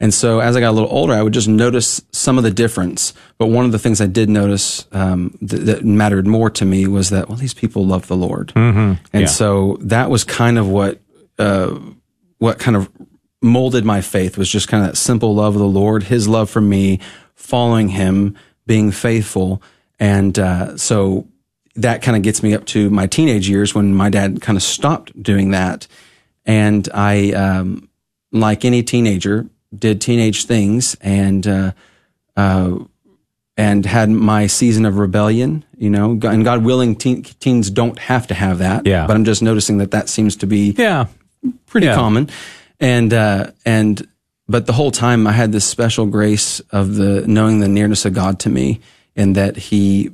[0.00, 2.50] And so as I got a little older, I would just notice some of the
[2.50, 3.12] difference.
[3.38, 6.86] But one of the things I did notice um, th- that mattered more to me
[6.88, 8.48] was that, well, these people love the Lord.
[8.56, 8.78] Mm-hmm.
[9.12, 9.26] And Yeah.
[9.26, 11.00] so that was kind of what,
[11.38, 11.78] uh,
[12.38, 12.90] what kind of
[13.40, 16.48] molded my faith was just kind of that simple love of the Lord, his love
[16.50, 16.98] for me,
[17.34, 18.36] following him,
[18.66, 19.62] being faithful.
[20.00, 21.28] And uh, so
[21.76, 24.62] that kind of gets me up to my teenage years when my dad kind of
[24.62, 25.86] stopped doing that.
[26.46, 27.88] And I, um,
[28.32, 31.72] like any teenager, did teenage things and, uh,
[32.36, 32.76] uh,
[33.56, 38.26] and had my season of rebellion, you know, and God willing, teen, teens don't have
[38.28, 38.86] to have that.
[38.86, 39.06] Yeah.
[39.06, 41.06] But I'm just noticing that that seems to be Yeah.
[41.66, 41.94] pretty Yeah.
[41.94, 42.30] common.
[42.80, 44.06] And, uh, and,
[44.48, 48.12] but the whole time I had this special grace of the knowing the nearness of
[48.12, 48.80] God to me
[49.16, 50.10] and that he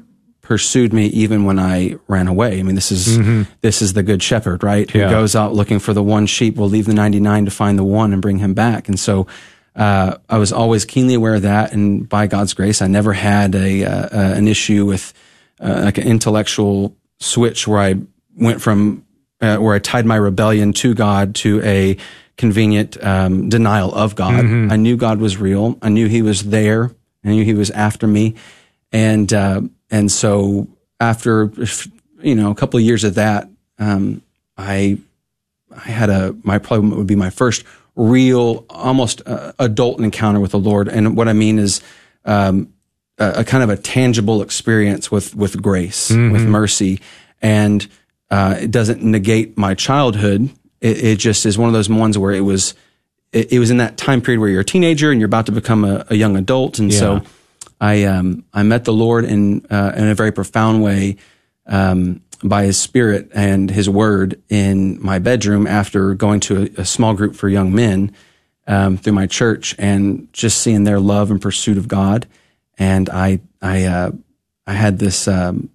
[0.50, 2.58] pursued me even when I ran away.
[2.58, 3.16] I mean, this is
[3.60, 4.90] this is the good shepherd, right?
[4.90, 7.78] Who goes out looking for the one sheep, will leave the ninety nine to find
[7.78, 8.88] the one and bring him back.
[8.88, 9.28] And so,
[9.76, 11.72] uh, I was always keenly aware of that.
[11.72, 15.14] And by God's grace, I never had a uh, uh, an issue with
[15.60, 17.94] uh, like an intellectual switch where I
[18.36, 19.04] went from
[19.40, 21.96] uh, where I tied my rebellion to God to a
[22.36, 24.44] convenient um, denial of God.
[24.72, 25.78] I knew God was real.
[25.80, 26.90] I knew He was there.
[27.24, 28.34] I knew He was after me,
[28.90, 29.60] and uh,
[29.90, 31.50] and so after
[32.22, 33.48] you know a couple of years of that,
[33.79, 34.22] um,
[34.57, 34.98] I
[35.74, 37.64] I had a my probably would be my first
[37.96, 41.81] real almost uh, adult encounter with the Lord, and what I mean is.
[42.24, 42.72] Um,
[43.18, 47.00] a, a kind of a tangible experience with with grace, with mercy,
[47.42, 47.87] and
[48.31, 50.48] uh, it doesn't negate my childhood.
[50.81, 52.74] It, it just is one of those ones where it was
[53.33, 55.53] it, it was in that time period where you're a teenager and you're about to
[55.53, 57.20] become a, a young adult, and so Yeah.
[57.81, 61.16] I um, I met the Lord in uh, in a very profound way
[61.66, 66.85] um, by His Spirit and His Word in my bedroom after going to a, a
[66.85, 68.12] small group for young men
[68.66, 72.27] um, through my church and just seeing their love and pursuit of God.
[72.79, 74.12] And I I uh,
[74.66, 75.71] I had this um,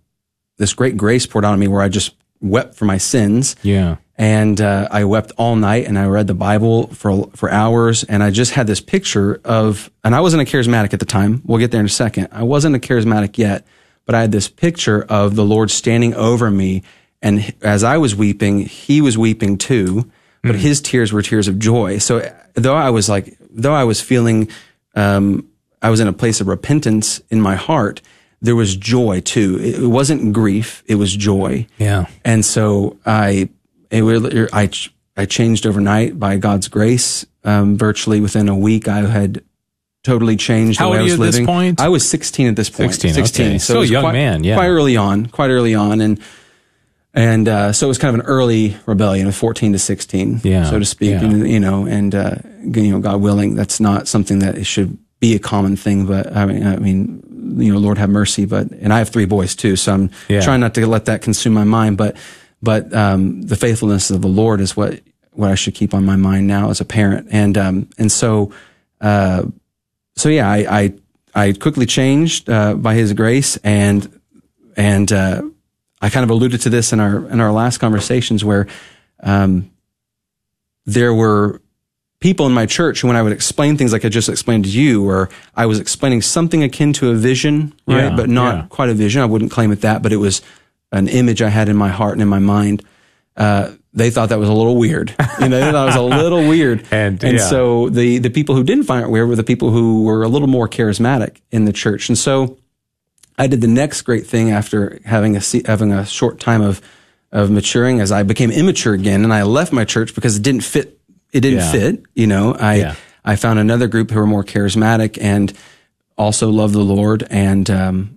[0.57, 3.97] this great grace poured on me where I just wept for my sins Yeah.
[4.17, 8.23] And uh, I wept all night and I read the Bible for for hours and
[8.23, 11.41] I just had this picture of and I wasn't a charismatic at the time.
[11.45, 12.29] We'll get there in a second.
[12.31, 13.65] I wasn't a charismatic yet,
[14.05, 16.83] but I had this picture of the Lord standing over me
[17.21, 20.09] and as I was weeping, he was weeping too,
[20.43, 21.97] but his tears were tears of joy.
[21.97, 24.49] So though I was like though I was feeling
[24.95, 25.49] um
[25.81, 28.01] I was in a place of repentance in my heart,
[28.41, 29.59] there was joy too.
[29.59, 31.67] It it wasn't grief, it was joy.
[31.77, 32.05] Yeah.
[32.23, 33.49] And so I,
[33.91, 34.69] it really, I,
[35.17, 37.25] I changed overnight by God's grace.
[37.43, 39.43] Um, virtually within a week, I had
[40.03, 41.81] totally changed How the way old I are was you at this point?
[41.81, 42.93] I was 16 at this point.
[42.93, 43.57] 16, okay.
[43.59, 44.55] Still it was a young quite, man, yeah.
[44.55, 46.01] Quite early on, quite early on.
[46.01, 46.19] And,
[47.13, 50.69] and, uh, so it was kind of an early rebellion of 14 to 16, Yeah,
[50.69, 51.11] so to speak.
[51.11, 51.23] yeah.
[51.23, 54.97] And, you know, and, uh, you know, God willing, that's not something that it should
[55.19, 58.69] be a common thing, but I mean, I mean, you know, Lord have mercy, but,
[58.71, 60.41] and I have three boys too, so I'm Yeah.
[60.41, 62.17] trying not to let that consume my mind, but,
[62.65, 64.99] but, um, the faithfulness of the Lord is what,
[65.31, 67.27] what I should keep on my mind now as a parent.
[67.31, 68.51] And, um, and so,
[68.99, 69.43] uh,
[70.15, 70.83] so yeah, I, I,
[71.33, 74.19] I quickly changed, uh, by his grace and,
[74.75, 75.41] and, uh,
[76.01, 78.67] I kind of alluded to this in our, in our last conversations where,
[79.23, 79.71] um,
[80.85, 81.61] there were
[82.19, 84.69] people in my church who, when I would explain things like I just explained to
[84.71, 88.09] you, or I was explaining something akin to a vision, right?
[88.09, 88.65] Yeah, but not yeah.
[88.69, 89.21] quite a vision.
[89.21, 90.41] I wouldn't claim it that, but it was
[90.91, 92.83] an image I had in my heart and in my mind.
[93.35, 95.13] Uh, they thought that was a little weird.
[95.39, 96.85] You know, they thought it was a little weird.
[96.91, 97.47] And, and yeah.
[97.49, 100.27] so the, the people who didn't find it weird were the people who were a
[100.27, 102.09] little more charismatic in the church.
[102.09, 102.57] And so
[103.37, 106.81] I did the next great thing after having a, having a short time of,
[107.31, 110.63] of maturing as I became immature again and I left my church because it didn't
[110.63, 110.99] fit.
[111.33, 111.71] It didn't Yeah.
[111.71, 112.95] fit, you know, I, Yeah.
[113.25, 115.51] I found another group who were more charismatic and
[116.17, 117.25] also loved the Lord.
[117.29, 118.14] And, um,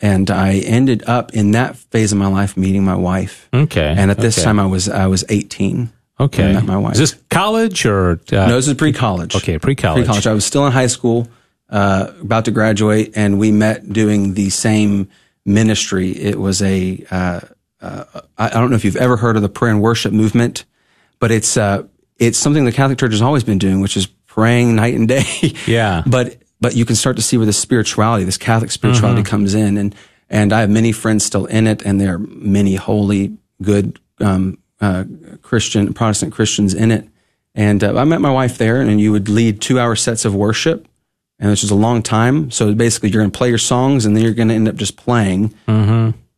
[0.00, 3.48] and I ended up in that phase of my life meeting my wife.
[3.52, 3.94] Okay.
[3.96, 4.44] And at this okay.
[4.44, 5.90] time I was, I was 18.
[6.20, 6.52] okay.
[6.52, 6.94] met my wife.
[6.94, 8.20] Is this college or?
[8.32, 9.34] Uh, No, this is pre-college.
[9.36, 10.04] Okay, pre-college.
[10.04, 10.26] Pre-college.
[10.26, 11.28] I was still in high school,
[11.68, 15.08] uh, about to graduate, and we met doing the same
[15.44, 16.10] ministry.
[16.10, 17.40] It was a, uh,
[17.80, 18.04] uh,
[18.36, 20.64] I I don't know if you've ever heard of the prayer and worship movement,
[21.18, 21.84] but it's, uh,
[22.18, 25.24] it's something the Catholic Church has always been doing, which is praying night and day.
[25.66, 26.02] Yeah.
[26.06, 29.30] But, but you can start to see where the spirituality, this Catholic spirituality Mm-hmm.
[29.30, 29.76] comes in.
[29.76, 29.94] And,
[30.30, 34.58] and I have many friends still in it, and there are many holy, good, um,
[34.80, 35.04] uh,
[35.42, 37.08] Christian, Protestant Christians in it.
[37.54, 40.34] And uh, I met my wife there, and you would lead two hour sets of
[40.34, 40.86] worship,
[41.38, 42.50] and which is a long time.
[42.50, 44.76] So basically, you're going to play your songs, and then you're going to end up
[44.76, 45.54] just playing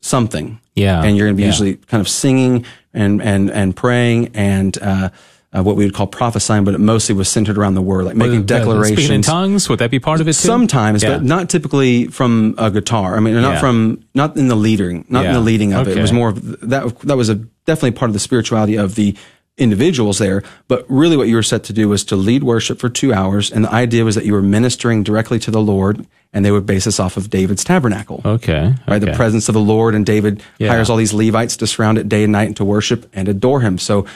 [0.00, 0.46] something.
[0.46, 0.56] Mm-hmm.
[0.76, 1.48] Yeah, And you're going to be yeah.
[1.48, 5.11] usually kind of singing and, and, and praying and, uh,
[5.53, 8.15] uh, what we would call prophesying, but it mostly was centered around the word, like
[8.17, 8.99] making Uh, declarations.
[8.99, 10.47] Speaking in tongues, would that be part of it too?
[10.47, 11.11] Sometimes, Yeah.
[11.11, 13.17] but not typically from a guitar.
[13.17, 13.61] I mean, not Yeah.
[13.61, 15.97] from, not in the leading, not in the leading of it.
[15.99, 17.35] It was more of that, that was a
[17.67, 19.15] definitely part of the spirituality of the
[19.59, 20.43] individuals there.
[20.69, 23.51] But really what you were set to do was to lead worship for two hours.
[23.51, 26.65] And the idea was that you were ministering directly to the Lord and they would
[26.65, 28.23] base this off of David's tabernacle.
[28.25, 28.73] Okay.
[28.89, 30.69] Right, the presence of the Lord, and David Yeah.
[30.69, 33.61] hires all these Levites to surround it day and night and to worship and adore
[33.63, 33.77] him.
[33.79, 34.07] So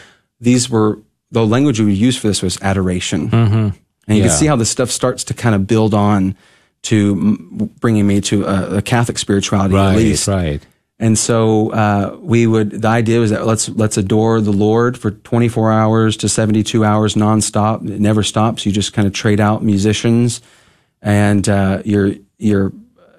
[0.41, 1.01] these were
[1.35, 3.55] the language we would use for this was adoration, mm-hmm.
[3.55, 3.73] and
[4.09, 4.29] you Yeah.
[4.29, 6.35] can see how this stuff starts to kind of build on
[6.85, 9.93] to bringing me to a, a Catholic spirituality Right.
[9.93, 10.29] at least.
[10.29, 10.63] Right.
[11.01, 12.71] And so uh, we would.
[12.83, 17.15] The idea was that let's let's adore the Lord for 24 hours to 72 hours
[17.17, 17.89] nonstop.
[17.91, 18.65] It never stops.
[18.65, 20.41] You just kind of trade out musicians,
[21.03, 22.73] and uh, you're you're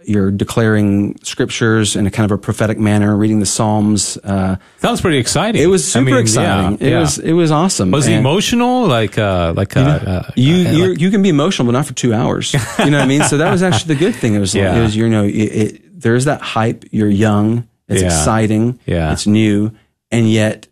[0.08, 4.18] you're declaring scriptures in a kind of a prophetic manner, reading the Psalms.
[4.24, 5.62] Uh, Sounds pretty exciting.
[5.62, 6.78] it was super I mean, exciting.
[6.80, 7.00] yeah, it yeah.
[7.00, 7.92] was it was awesome.
[7.92, 8.88] Was it And- emotional?
[8.88, 11.86] Like, uh, like, uh, uh, you uh, you like- you can be emotional, but not
[11.86, 12.54] for two hours.
[12.80, 13.24] You know what I mean?
[13.24, 14.36] So that was actually the good thing.
[14.36, 14.76] It was Yeah.
[14.78, 16.86] it was you know it, it, there's that hype.
[16.92, 17.68] You're young.
[17.88, 18.08] It's Yeah.
[18.08, 18.80] exciting.
[18.86, 19.12] Yeah.
[19.14, 19.72] It's new,
[20.12, 20.68] and yet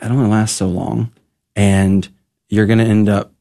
[0.00, 1.10] that only lasts so long,
[1.54, 2.06] and
[2.48, 3.32] you're going to end up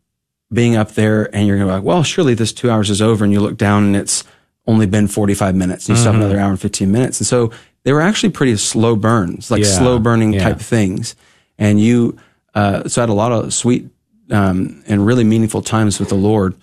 [0.54, 3.02] being up there, and you're going to be like, well, surely this two hours is
[3.02, 4.24] over, and you look down and it's
[4.68, 5.88] only been 45 minutes.
[5.88, 6.22] And you still Mm-hmm.
[6.22, 7.52] have another hour and 15 minutes, and so
[7.84, 9.78] they were actually pretty slow burns, like Yeah.
[9.78, 10.44] slow burning Yeah.
[10.44, 11.16] type things,
[11.58, 12.18] and you.
[12.54, 13.90] Uh, so I had a lot of sweet
[14.32, 16.56] um, and really meaningful times with the Lord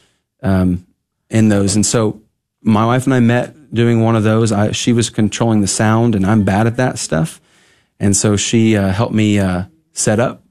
[0.42, 0.84] um,
[1.30, 1.76] in those.
[1.76, 2.20] And so
[2.62, 4.50] my wife and I met doing one of those.
[4.52, 7.40] I, she was controlling the sound, and I'm bad at that stuff.
[8.00, 10.41] And so she uh, helped me uh, set up,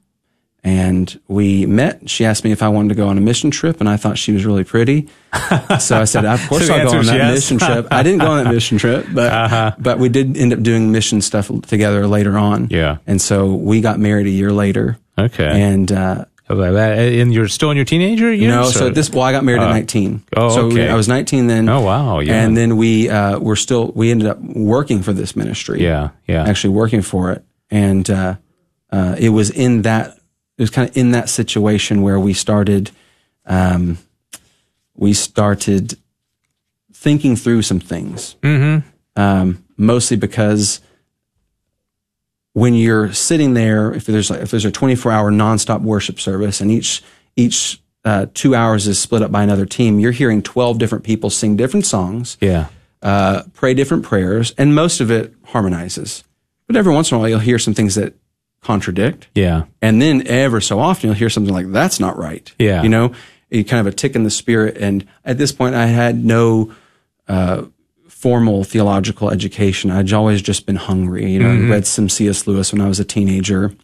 [0.64, 2.08] and we met.
[2.08, 4.16] She asked me if I wanted to go on a mission trip, and I thought
[4.18, 5.08] she was really pretty.
[5.80, 7.34] So I said, "Of course So I'll go on that yes.
[7.34, 9.72] mission trip." I didn't go on that mission trip, but Uh-huh.
[9.78, 12.68] but we did end up doing mission stuff together later on.
[12.70, 12.98] Yeah.
[13.06, 14.98] And so we got married a year later.
[15.18, 15.48] Okay.
[15.48, 18.52] And uh, and you're still in your teenager years?
[18.54, 20.22] no, so at this, well, I got married Uh, at 19.
[20.36, 20.86] oh, so okay.
[20.88, 21.66] I was 19 then.
[21.68, 22.42] Oh, wow, yeah.
[22.44, 25.82] And then we, uh, were still, we ended up working for this ministry.
[25.82, 26.44] Yeah, yeah.
[26.44, 27.42] Actually working for it.
[27.70, 28.34] And, uh,
[28.90, 30.18] uh, it was in that,
[30.62, 32.92] it was kind of in that situation where we started,
[33.46, 33.98] um,
[34.94, 35.98] we started
[36.92, 38.36] thinking through some things.
[38.42, 38.88] Mm-hmm.
[39.20, 40.80] Um, mostly because
[42.52, 46.60] when you're sitting there, if there's like, if there's a 24 hour nonstop worship service
[46.60, 47.02] and each,
[47.34, 51.28] each, uh, two hours is split up by another team, you're hearing 12 different people
[51.28, 52.68] sing different songs, yeah.
[53.02, 56.22] uh, pray different prayers, and most of it harmonizes.
[56.68, 58.14] But every once in a while, you'll hear some things that
[58.62, 59.28] contradict.
[59.34, 59.64] Yeah.
[59.80, 62.52] And then ever so often you'll hear something like, that's not right.
[62.58, 62.82] Yeah.
[62.82, 63.12] You know,
[63.50, 64.78] you kind of a tick in the spirit.
[64.78, 66.72] And at this point I had no,
[67.28, 67.64] uh,
[68.22, 69.90] formal theological education.
[69.90, 71.32] I'd always just been hungry.
[71.32, 72.46] You know, I read some C.S.
[72.46, 73.74] Lewis when I was a teenager,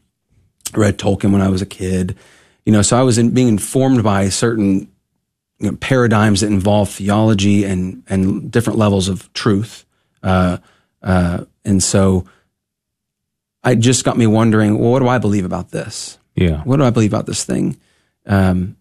[0.75, 2.17] read Tolkien when I was a kid.
[2.65, 4.89] You know, so I was in, being informed by certain
[5.59, 9.85] you know, paradigms that involve theology and and different levels of truth.
[10.23, 10.59] Uh,
[11.03, 12.25] uh, and so
[13.73, 16.19] it just got me wondering, well, what do I believe about this?
[16.35, 16.63] Yeah.
[16.63, 17.77] What do I believe about this thing?
[18.27, 18.77] Um,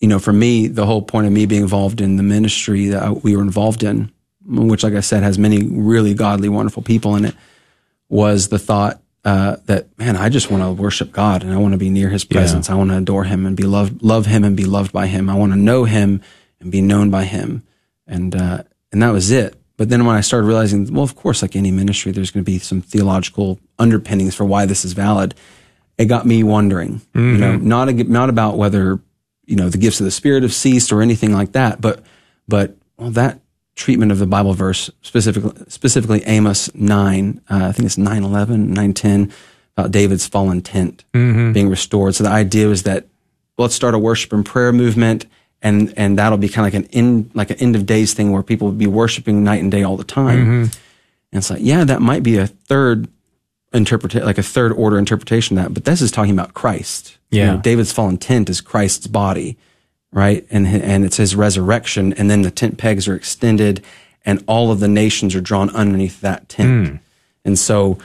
[0.00, 3.02] you know, for me, the whole point of me being involved in the ministry that
[3.02, 4.12] I, we were involved in,
[4.46, 7.34] which, like I said, has many really godly, wonderful people in it,
[8.08, 11.72] was the thought uh, that man, I just want to worship God and I want
[11.72, 12.68] to be near His presence.
[12.68, 15.30] I want to adore Him and be loved, love Him and be loved by Him.
[15.30, 16.22] I want to know Him
[16.60, 17.62] and be known by Him,
[18.06, 19.54] and uh, and that was it.
[19.76, 22.50] But then when I started realizing, well, of course, like any ministry, there's going to
[22.50, 25.34] be some theological underpinnings for why this is valid.
[25.98, 27.68] It got me wondering, you know, mm-hmm.
[27.68, 29.00] not a, not about whether
[29.46, 32.04] you know the gifts of the Spirit have ceased or anything like that, but
[32.48, 33.40] but well, that
[33.76, 38.72] treatment of the Bible verse specifically specifically Amos nine, uh, I think it's 9, 11,
[38.72, 39.32] 9, 10,
[39.76, 41.52] about David's fallen tent mm-hmm.
[41.52, 42.14] being restored.
[42.14, 43.06] So the idea was that
[43.58, 45.26] let's start a worship and prayer movement
[45.62, 48.30] and and that'll be kind of like an end like an end of days thing
[48.32, 50.38] where people would be worshiping night and day all the time.
[50.38, 50.78] Mm-hmm.
[51.32, 53.08] And it's like, yeah, that might be a third
[53.74, 57.18] interpret like a third order interpretation of that, but this is talking about Christ.
[57.30, 57.54] You Yeah.
[57.54, 59.56] know, David's fallen tent is Christ's body,
[60.12, 60.46] right?
[60.50, 63.82] And and it's his resurrection, and then the tent pegs are extended,
[64.24, 67.00] and all of the nations are drawn underneath that tent.
[67.44, 67.98] And so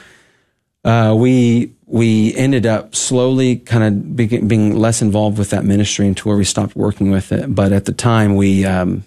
[0.84, 6.08] uh, we we ended up slowly kind of be, being less involved with that ministry
[6.08, 7.54] until we stopped working with it.
[7.56, 9.04] But at the time, we um,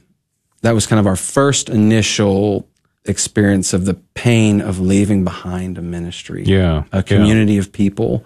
[0.62, 2.66] that was kind of our first initial
[3.04, 6.84] experience of the pain of leaving behind a ministry, Yeah.
[6.92, 8.24] a community of people,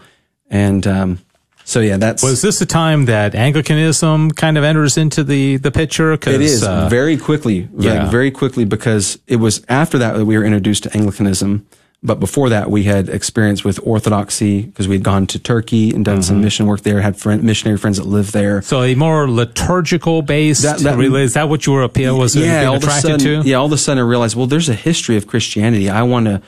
[0.51, 1.19] and um,
[1.65, 5.73] so yeah, that's Was this the time that Anglicanism kind of enters into the, the
[5.73, 6.13] picture?
[6.13, 8.03] It is uh, very quickly, yeah.
[8.05, 11.67] like very quickly, because it was after that that we were introduced to Anglicanism.
[12.07, 16.17] But before that, we had experience with Orthodoxy because we'd gone to Turkey and done
[16.19, 16.23] Mm-hmm.
[16.23, 17.01] some mission work there.
[17.01, 18.63] Had friend, missionary friends that lived there.
[18.63, 20.77] so a more liturgical based That-.
[20.79, 23.49] Is that what you were appeal was being all of a attracted sudden, to?
[23.49, 25.91] yeah, all of a sudden I realized, well, there's a history of Christianity.
[25.91, 26.41] I want to.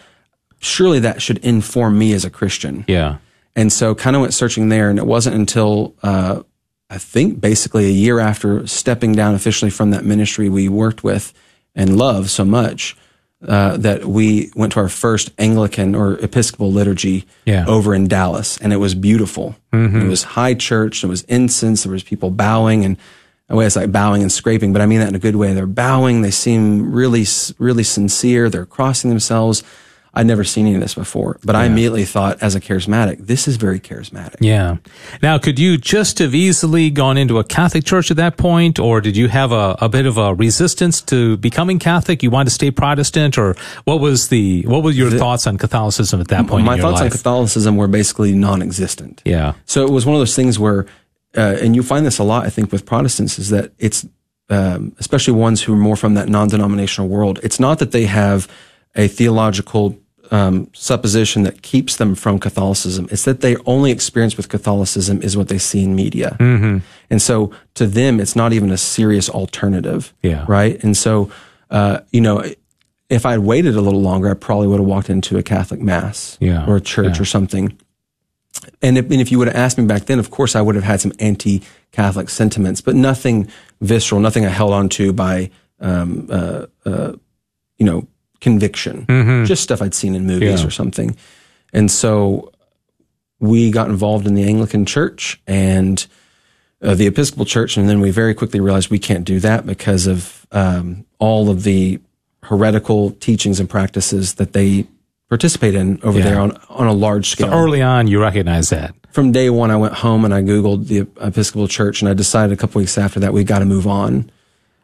[0.60, 2.84] Surely that should inform me as a Christian.
[2.88, 3.18] Yeah.
[3.54, 4.90] And so kind of went searching there.
[4.90, 6.42] And it wasn't until, uh,
[6.90, 11.32] I think basically a year after stepping down officially from that ministry we worked with
[11.74, 12.96] and loved so much,
[13.46, 17.64] uh, that we went to our first Anglican or Episcopal liturgy Yeah.
[17.68, 18.58] over in Dallas.
[18.58, 19.54] And it was beautiful.
[19.72, 21.02] It was high church.
[21.02, 21.84] There was incense.
[21.84, 22.96] There was people bowing and,
[23.48, 25.52] well, it's like bowing and scraping, but I mean that in a good way.
[25.54, 26.22] They're bowing.
[26.22, 27.24] They seem really,
[27.58, 28.50] really sincere.
[28.50, 29.62] They're crossing themselves.
[30.18, 33.46] I'd never seen any of this before, but I immediately thought, as a charismatic, this
[33.46, 34.38] is very charismatic.
[34.40, 34.78] Yeah.
[35.22, 39.00] Now, could you just have easily gone into a Catholic church at that point, or
[39.00, 42.24] did you have a, a bit of a resistance to becoming Catholic?
[42.24, 43.54] You wanted to stay Protestant, or
[43.84, 46.64] what was the what were your thoughts on Catholicism at that point?
[46.64, 47.10] My in your thoughts on?
[47.10, 49.22] Catholicism were basically non-existent.
[49.24, 49.52] Yeah.
[49.66, 50.86] So it was one of those things where,
[51.36, 54.04] uh, and you find this a lot, I think, with Protestants, is that it's,
[54.50, 57.38] um, especially ones who are more from that non-denominational world.
[57.44, 58.48] It's not that they have
[58.96, 59.96] a theological
[60.30, 63.08] um, supposition that keeps them from Catholicism.
[63.10, 66.78] It's that their only experience with Catholicism is what they see in media, mm-hmm.
[67.10, 70.12] and so to them, it's not even a serious alternative.
[70.22, 70.44] Yeah.
[70.48, 70.82] Right.
[70.84, 71.30] And so,
[71.70, 72.44] uh, you know.
[73.10, 75.80] If I had waited a little longer, I probably would have walked into a Catholic
[75.80, 76.66] mass Yeah.
[76.66, 77.22] or a church Yeah.
[77.22, 77.72] or something.
[78.82, 80.74] And if, and if you would have asked me back then, of course, I would
[80.74, 83.48] have had some anti-Catholic sentiments, but nothing
[83.80, 85.50] visceral, nothing I held on to by,
[85.80, 87.12] um, uh, uh,
[87.78, 88.06] you know,
[88.40, 89.04] conviction.
[89.46, 90.58] Just stuff I'd seen in movies Mm-hmm.
[90.62, 90.66] Yeah.
[90.66, 91.16] or something.
[91.72, 92.52] And so
[93.40, 96.06] we got involved in the Anglican Church and
[96.82, 100.06] uh, the Episcopal Church, and then we very quickly realized we can't do that because
[100.06, 102.00] of um, all of the
[102.44, 104.86] heretical teachings and practices that they
[105.28, 106.24] participate in over Yeah.
[106.24, 108.94] there on on a large scale Early on, you recognize that.
[109.10, 112.52] from day one, I went home and I Googled the Episcopal Church and I decided
[112.52, 114.30] a couple weeks after that we got to move on.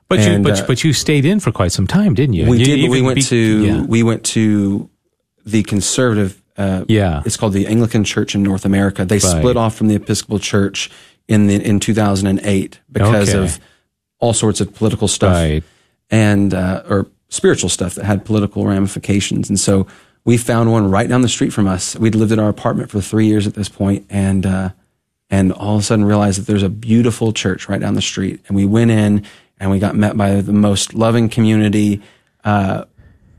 [0.09, 2.49] But you, but, uh, but you stayed in for quite some time, didn't you?
[2.49, 3.83] We You did, we went be- to, yeah.
[3.83, 4.89] we went to
[5.47, 7.23] the conservative, uh, Yeah.
[7.25, 9.05] it's called the Anglican Church in North America.
[9.05, 10.91] They split off from the Episcopal Church
[11.27, 13.39] in the, in 2008 because Okay.
[13.45, 13.59] of
[14.21, 15.63] all sorts of political stuff Right.
[16.11, 19.49] and, uh, or spiritual stuff that had political ramifications.
[19.49, 19.87] And so
[20.25, 21.97] we found one right down the street from us.
[21.99, 24.69] We'd lived in our apartment for three years at this point and, uh,
[25.31, 28.41] and all of a sudden realized that there's a beautiful church right down the street.
[28.47, 29.25] And we went in
[29.59, 32.03] and we got met by the most loving community.
[32.45, 32.85] Uh,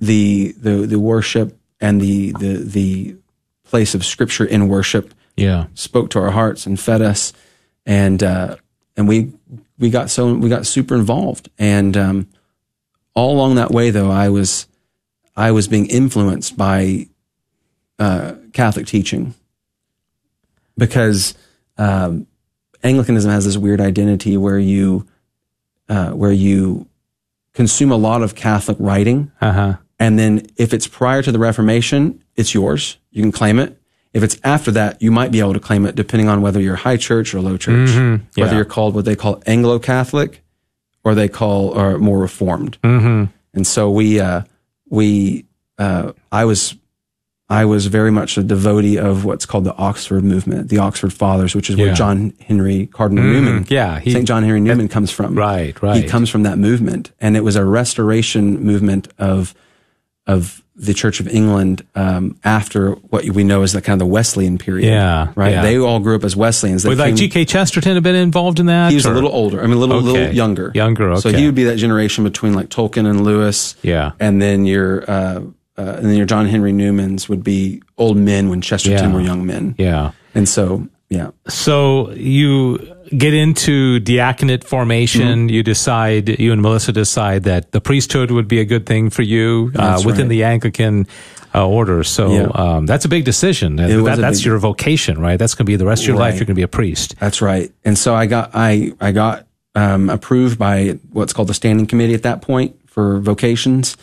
[0.01, 3.15] the, the, the worship and the, the, the
[3.63, 5.67] place of scripture in worship Yeah.
[5.73, 7.33] spoke to our hearts and fed us.
[7.85, 8.57] And, uh,
[8.97, 9.31] and we,
[9.77, 11.49] we got so, we got super involved.
[11.57, 12.27] And, um,
[13.13, 14.67] all along that way though, I was,
[15.35, 17.07] I was being influenced by,
[17.99, 19.33] uh, Catholic teaching
[20.77, 21.35] because,
[21.77, 22.27] um,
[22.83, 25.07] Anglicanism has this weird identity where you,
[25.89, 26.87] uh, where you
[27.53, 29.31] consume a lot of Catholic writing.
[29.41, 29.73] Uh huh.
[29.97, 32.97] And then if it's prior to the Reformation, it's yours.
[33.11, 33.79] You can claim it.
[34.13, 36.75] If it's after that, you might be able to claim it depending on whether you're
[36.77, 38.19] high church or low church, yeah.
[38.35, 40.41] whether you're called what they call Anglo Catholic
[41.03, 42.77] or they call or more Reformed.
[42.81, 43.25] Mm-hmm.
[43.53, 44.43] And so we, uh,
[44.89, 45.45] we,
[45.77, 46.75] uh, I was,
[47.47, 51.53] I was very much a devotee of what's called the Oxford movement, the Oxford Fathers,
[51.55, 51.85] which is Yeah.
[51.85, 54.25] where John Henry Cardinal Newman, Yeah, St.
[54.27, 55.35] John Henry Newman comes from.
[55.35, 56.01] Right, right.
[56.03, 59.53] He comes from that movement, and it was a restoration movement of
[60.27, 64.11] of the Church of England um, after what we know as the kind of the
[64.11, 64.87] Wesleyan period.
[64.89, 65.51] Yeah, right.
[65.51, 65.61] yeah.
[65.61, 66.83] They all grew up as Wesleyans.
[66.83, 67.45] Would like G.K.
[67.45, 68.89] Chesterton have been involved in that?
[68.89, 69.59] he was a little older.
[69.61, 70.07] I mean, a little, Okay.
[70.07, 70.71] little younger.
[70.73, 73.75] Younger, So he would be that generation between like Tolkien and Lewis.
[73.83, 74.11] Yeah.
[74.19, 75.41] And then your, uh,
[75.77, 79.13] uh, and then your John Henry Newmans would be old men when Chesterton Yeah.
[79.13, 79.75] were young men.
[79.77, 80.11] Yeah.
[80.33, 81.31] And so, yeah.
[81.47, 82.77] So you
[83.15, 85.49] get into diaconate formation.
[85.49, 89.21] You decide, you and Melissa decide that the priesthood would be a good thing for
[89.21, 90.29] you uh, within right.
[90.29, 91.07] the Anglican
[91.53, 92.03] uh, order.
[92.03, 92.47] So Yeah.
[92.55, 93.75] um, that's a big decision.
[93.77, 95.37] That, that's big- your vocation, right?
[95.37, 96.33] That's going to be the rest of your life.
[96.35, 97.15] You're going to be a priest.
[97.19, 97.71] That's right.
[97.85, 99.45] And so I got I I got
[99.75, 103.95] um, approved by what's called the standing committee at that point for vocations,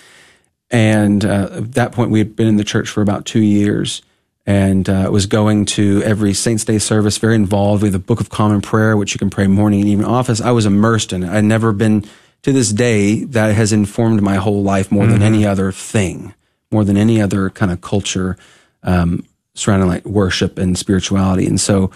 [0.73, 4.03] and uh, at that point we had been in the church for about two years,
[4.47, 7.83] and uh, was going to every Saints Day service, very involved.
[7.83, 10.41] with the Book of Common Prayer, which you can pray morning and evening office.
[10.41, 11.29] I was immersed in it.
[11.29, 12.05] I'd never been
[12.43, 16.35] to this day that has informed my whole life more than any other thing,
[16.73, 18.37] more than any other kind of culture
[18.83, 21.91] um, surrounding like worship and spirituality, and so.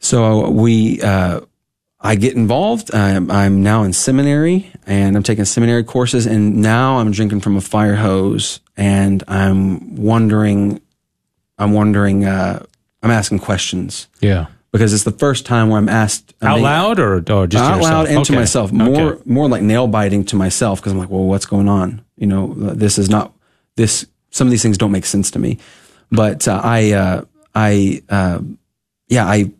[0.00, 1.40] So we, uh,
[2.00, 2.94] I get involved.
[2.94, 7.56] I'm, I'm now in seminary and I'm taking seminary courses and now I'm drinking from
[7.56, 10.80] a fire hose and I'm wondering,
[11.58, 12.64] I'm wondering, uh,
[13.02, 14.46] I'm asking questions Yeah.
[14.70, 17.64] because it's the first time where I'm asked I Out mean, loud or, or just
[17.64, 19.22] out loud and to myself, more, Okay.
[19.24, 22.04] more like nail biting to myself because I'm like, well, what's going on?
[22.16, 23.32] You know, this is not
[23.74, 24.06] this.
[24.30, 25.58] Some of these things don't make sense to me,
[26.12, 27.24] but uh, I, uh,
[27.54, 28.38] I, uh,
[29.08, 29.50] yeah, I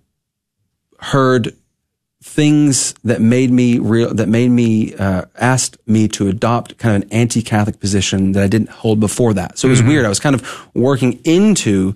[1.01, 1.57] heard
[2.29, 7.03] things that made me real that made me uh, asked me to adopt kind of
[7.03, 10.20] an anti-catholic position that i didn't hold before that so it was weird i was
[10.20, 11.95] kind of working into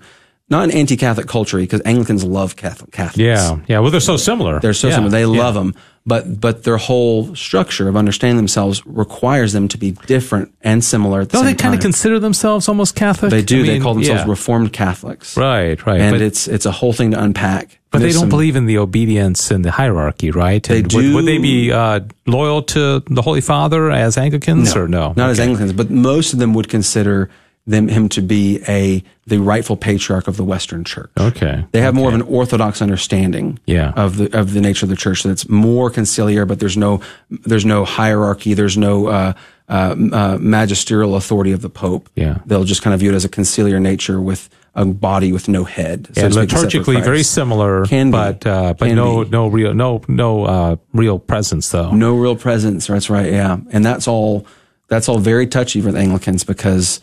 [0.49, 3.17] not an anti-Catholic culture because Anglicans love Catholic Catholics.
[3.17, 3.79] Yeah, yeah.
[3.79, 4.59] Well, they're so similar.
[4.59, 4.95] They're so yeah.
[4.95, 5.09] similar.
[5.09, 5.41] They yeah.
[5.41, 5.73] love them,
[6.05, 11.21] but but their whole structure of understanding themselves requires them to be different and similar.
[11.21, 11.73] At the Don't they kind time.
[11.75, 13.31] of consider themselves almost Catholic?
[13.31, 13.59] They do.
[13.63, 14.29] I they mean, call themselves yeah.
[14.29, 16.01] Reformed Catholics, Right, right.
[16.01, 17.79] and but it's it's a whole thing to unpack.
[17.91, 20.61] but they don't some- believe in the obedience and the hierarchy, right?
[20.63, 24.87] They And would, would they be uh, loyal to the Holy Father as Anglicans or
[24.87, 25.13] no?
[25.15, 27.29] Not as Anglicans, but most of them would consider
[27.65, 31.09] them him to be a the rightful patriarch of the Western Church.
[31.17, 31.65] Okay.
[31.71, 33.93] They have more of an orthodox understanding Yeah.
[33.95, 35.23] of the of the nature of the church.
[35.23, 36.99] That's more conciliar, but there's no
[37.29, 38.53] there's no hierarchy.
[38.53, 39.33] There's no uh,
[39.69, 42.09] uh, uh, magisterial authority of the Pope.
[42.15, 42.39] Yeah.
[42.45, 45.63] they'll just kind of view it as a conciliar nature with a body with no
[45.63, 46.07] head.
[46.13, 48.11] so Yeah, to speak, except for liturgically very similar, Can be.
[48.11, 49.29] but uh, but no be.
[49.29, 51.91] no real no no uh, real presence though.
[51.91, 52.87] no real presence.
[52.87, 53.31] That's right.
[53.31, 54.45] Yeah, and that's all.
[54.89, 56.99] That's all very touchy for the Anglicans because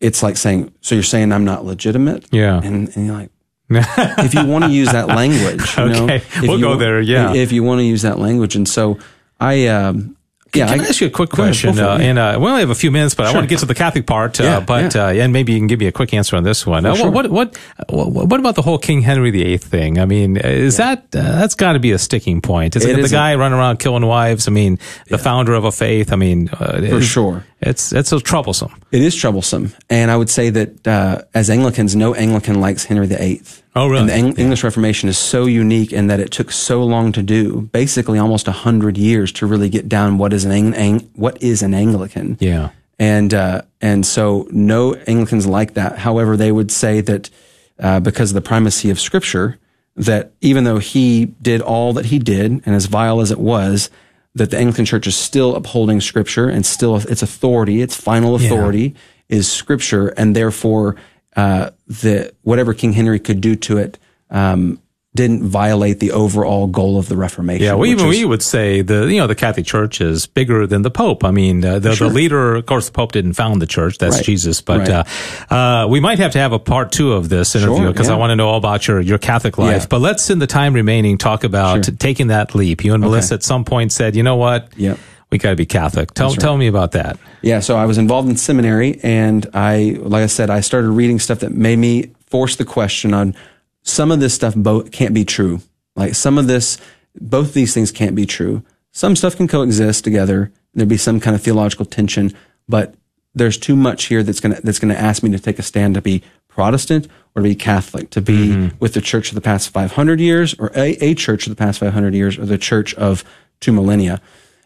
[0.00, 2.60] it's like saying, "So you're saying I'm not legitimate?" Yeah.
[2.62, 3.30] and, and you're like,
[3.70, 7.00] if you want to use that language, you know, Okay, if we'll you go there,
[7.00, 7.32] yeah.
[7.34, 8.98] if you want to use that language, and so
[9.38, 10.16] I, um,
[10.52, 11.70] yeah, Can I, ask you a quick ahead, question?
[11.70, 12.04] it, uh, yeah.
[12.04, 13.74] and uh, we only have a few minutes, but I want to get to the
[13.74, 14.40] Catholic part.
[14.40, 15.04] Uh, Yeah, but yeah.
[15.06, 16.84] Uh, and maybe you can give me a quick answer on this one.
[16.84, 17.10] Uh, sure.
[17.12, 17.56] what, what
[17.88, 20.00] what what about the whole King Henry VIII thing?
[20.00, 22.74] I mean, is that uh, that's got to be a sticking point?
[22.74, 24.48] Is it, It the guy running around killing wives?
[24.48, 26.12] I mean, the founder of a faith.
[26.12, 27.44] I mean, uh, For sure.
[27.60, 28.72] It's it's so troublesome.
[28.92, 33.06] It is troublesome, and I would say that uh, as Anglicans, no Anglican likes Henry
[33.06, 33.42] VIII.
[33.76, 34.00] Oh, really?
[34.00, 37.22] And the Eng- English Reformation is so unique in that it took so long to
[37.22, 41.10] do, basically almost a hundred years to really get down what is an Ang- Ang-
[41.14, 42.36] what is an Anglican.
[42.40, 42.70] Yeah.
[42.98, 45.98] and uh, and so no Anglicans like that.
[45.98, 47.30] However, they would say that
[47.78, 49.58] uh, because of the primacy of Scripture,
[49.96, 53.90] that even though he did all that he did, and as vile as it was,
[54.34, 58.94] that the Anglican Church is still upholding Scripture and still its authority, its final authority
[59.28, 60.96] is Scripture, and therefore
[61.36, 63.98] uh, the whatever King Henry could do to it.
[64.30, 64.79] Um,
[65.12, 67.64] didn't violate the overall goal of the Reformation.
[67.64, 70.68] Yeah, well, even is- we would say the you know the Catholic Church is bigger
[70.68, 71.24] than the Pope.
[71.24, 73.98] I mean, uh, the, the leader, of course, the Pope didn't found the church.
[73.98, 74.24] That's Right.
[74.24, 74.60] Jesus.
[74.60, 75.04] But Right.
[75.50, 78.08] uh, uh, we might have to have a part two of this interview Sure, because
[78.08, 79.82] I want to know all about your your Catholic life.
[79.82, 79.86] Yeah.
[79.90, 81.94] But let's, in the time remaining, talk about Sure.
[81.96, 82.84] taking that leap.
[82.84, 84.68] You and Melissa at some point said, you know what?
[84.76, 84.96] Yep.
[85.32, 86.12] We got to be Catholic.
[86.14, 87.18] Tell tell me about that.
[87.42, 91.18] Yeah, so I was involved in seminary, and I, like I said, I started reading
[91.20, 93.34] stuff that made me force the question on
[93.82, 95.60] some of this stuff both can't be true.
[95.96, 96.78] Like some of this,
[97.20, 98.62] both these things can't be true.
[98.92, 100.52] Some stuff can coexist together.
[100.74, 102.32] There'd be some kind of theological tension,
[102.68, 102.94] but
[103.34, 106.02] there's too much here that's gonna that's gonna ask me to take a stand to
[106.02, 110.20] be Protestant or to be Catholic, to be with the church of the past 500
[110.20, 113.24] years, or a, a church of the past 500 years, or the church of
[113.60, 114.20] two millennia.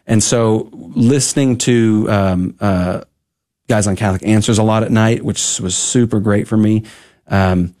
[0.07, 3.01] And so, listening to um, uh,
[3.67, 6.83] guys on Catholic Answers a lot at night, which was super great for me
[7.27, 7.75] um,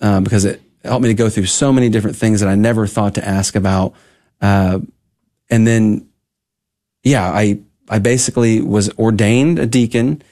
[0.00, 2.86] uh, because it helped me to go through so many different things that I never
[2.86, 3.94] thought to ask about.
[4.40, 4.80] Uh,
[5.50, 6.08] and then,
[7.02, 10.22] yeah, I I basically was ordained a deacon,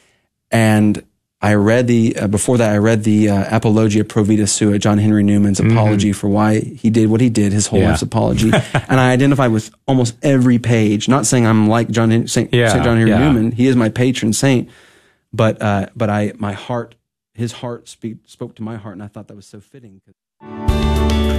[0.51, 1.03] and
[1.41, 4.99] I read the uh, before that I read the uh, Apologia Pro Vita Sua, John
[4.99, 7.91] Henry Newman's apology for why he did what he did, his whole Yeah.
[7.91, 8.51] life's apology,
[8.89, 11.09] and I identified with almost every page.
[11.09, 13.19] Not saying I'm like John Hen- Saint, Yeah, Saint John Henry yeah.
[13.19, 14.69] Newman, he is my patron saint,
[15.33, 16.95] but uh, but I my heart,
[17.35, 20.01] his heart speak, spoke to my heart, and I thought that was so fitting.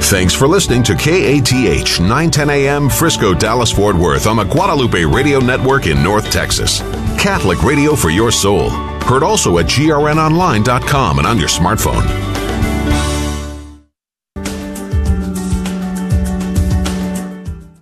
[0.05, 5.39] Thanks for listening to KATH 910 AM Frisco, Dallas, Fort Worth on the Guadalupe Radio
[5.39, 6.81] Network in North Texas.
[7.19, 8.69] Catholic radio for your soul.
[8.69, 12.34] Heard also at grnonline.com and on your smartphone.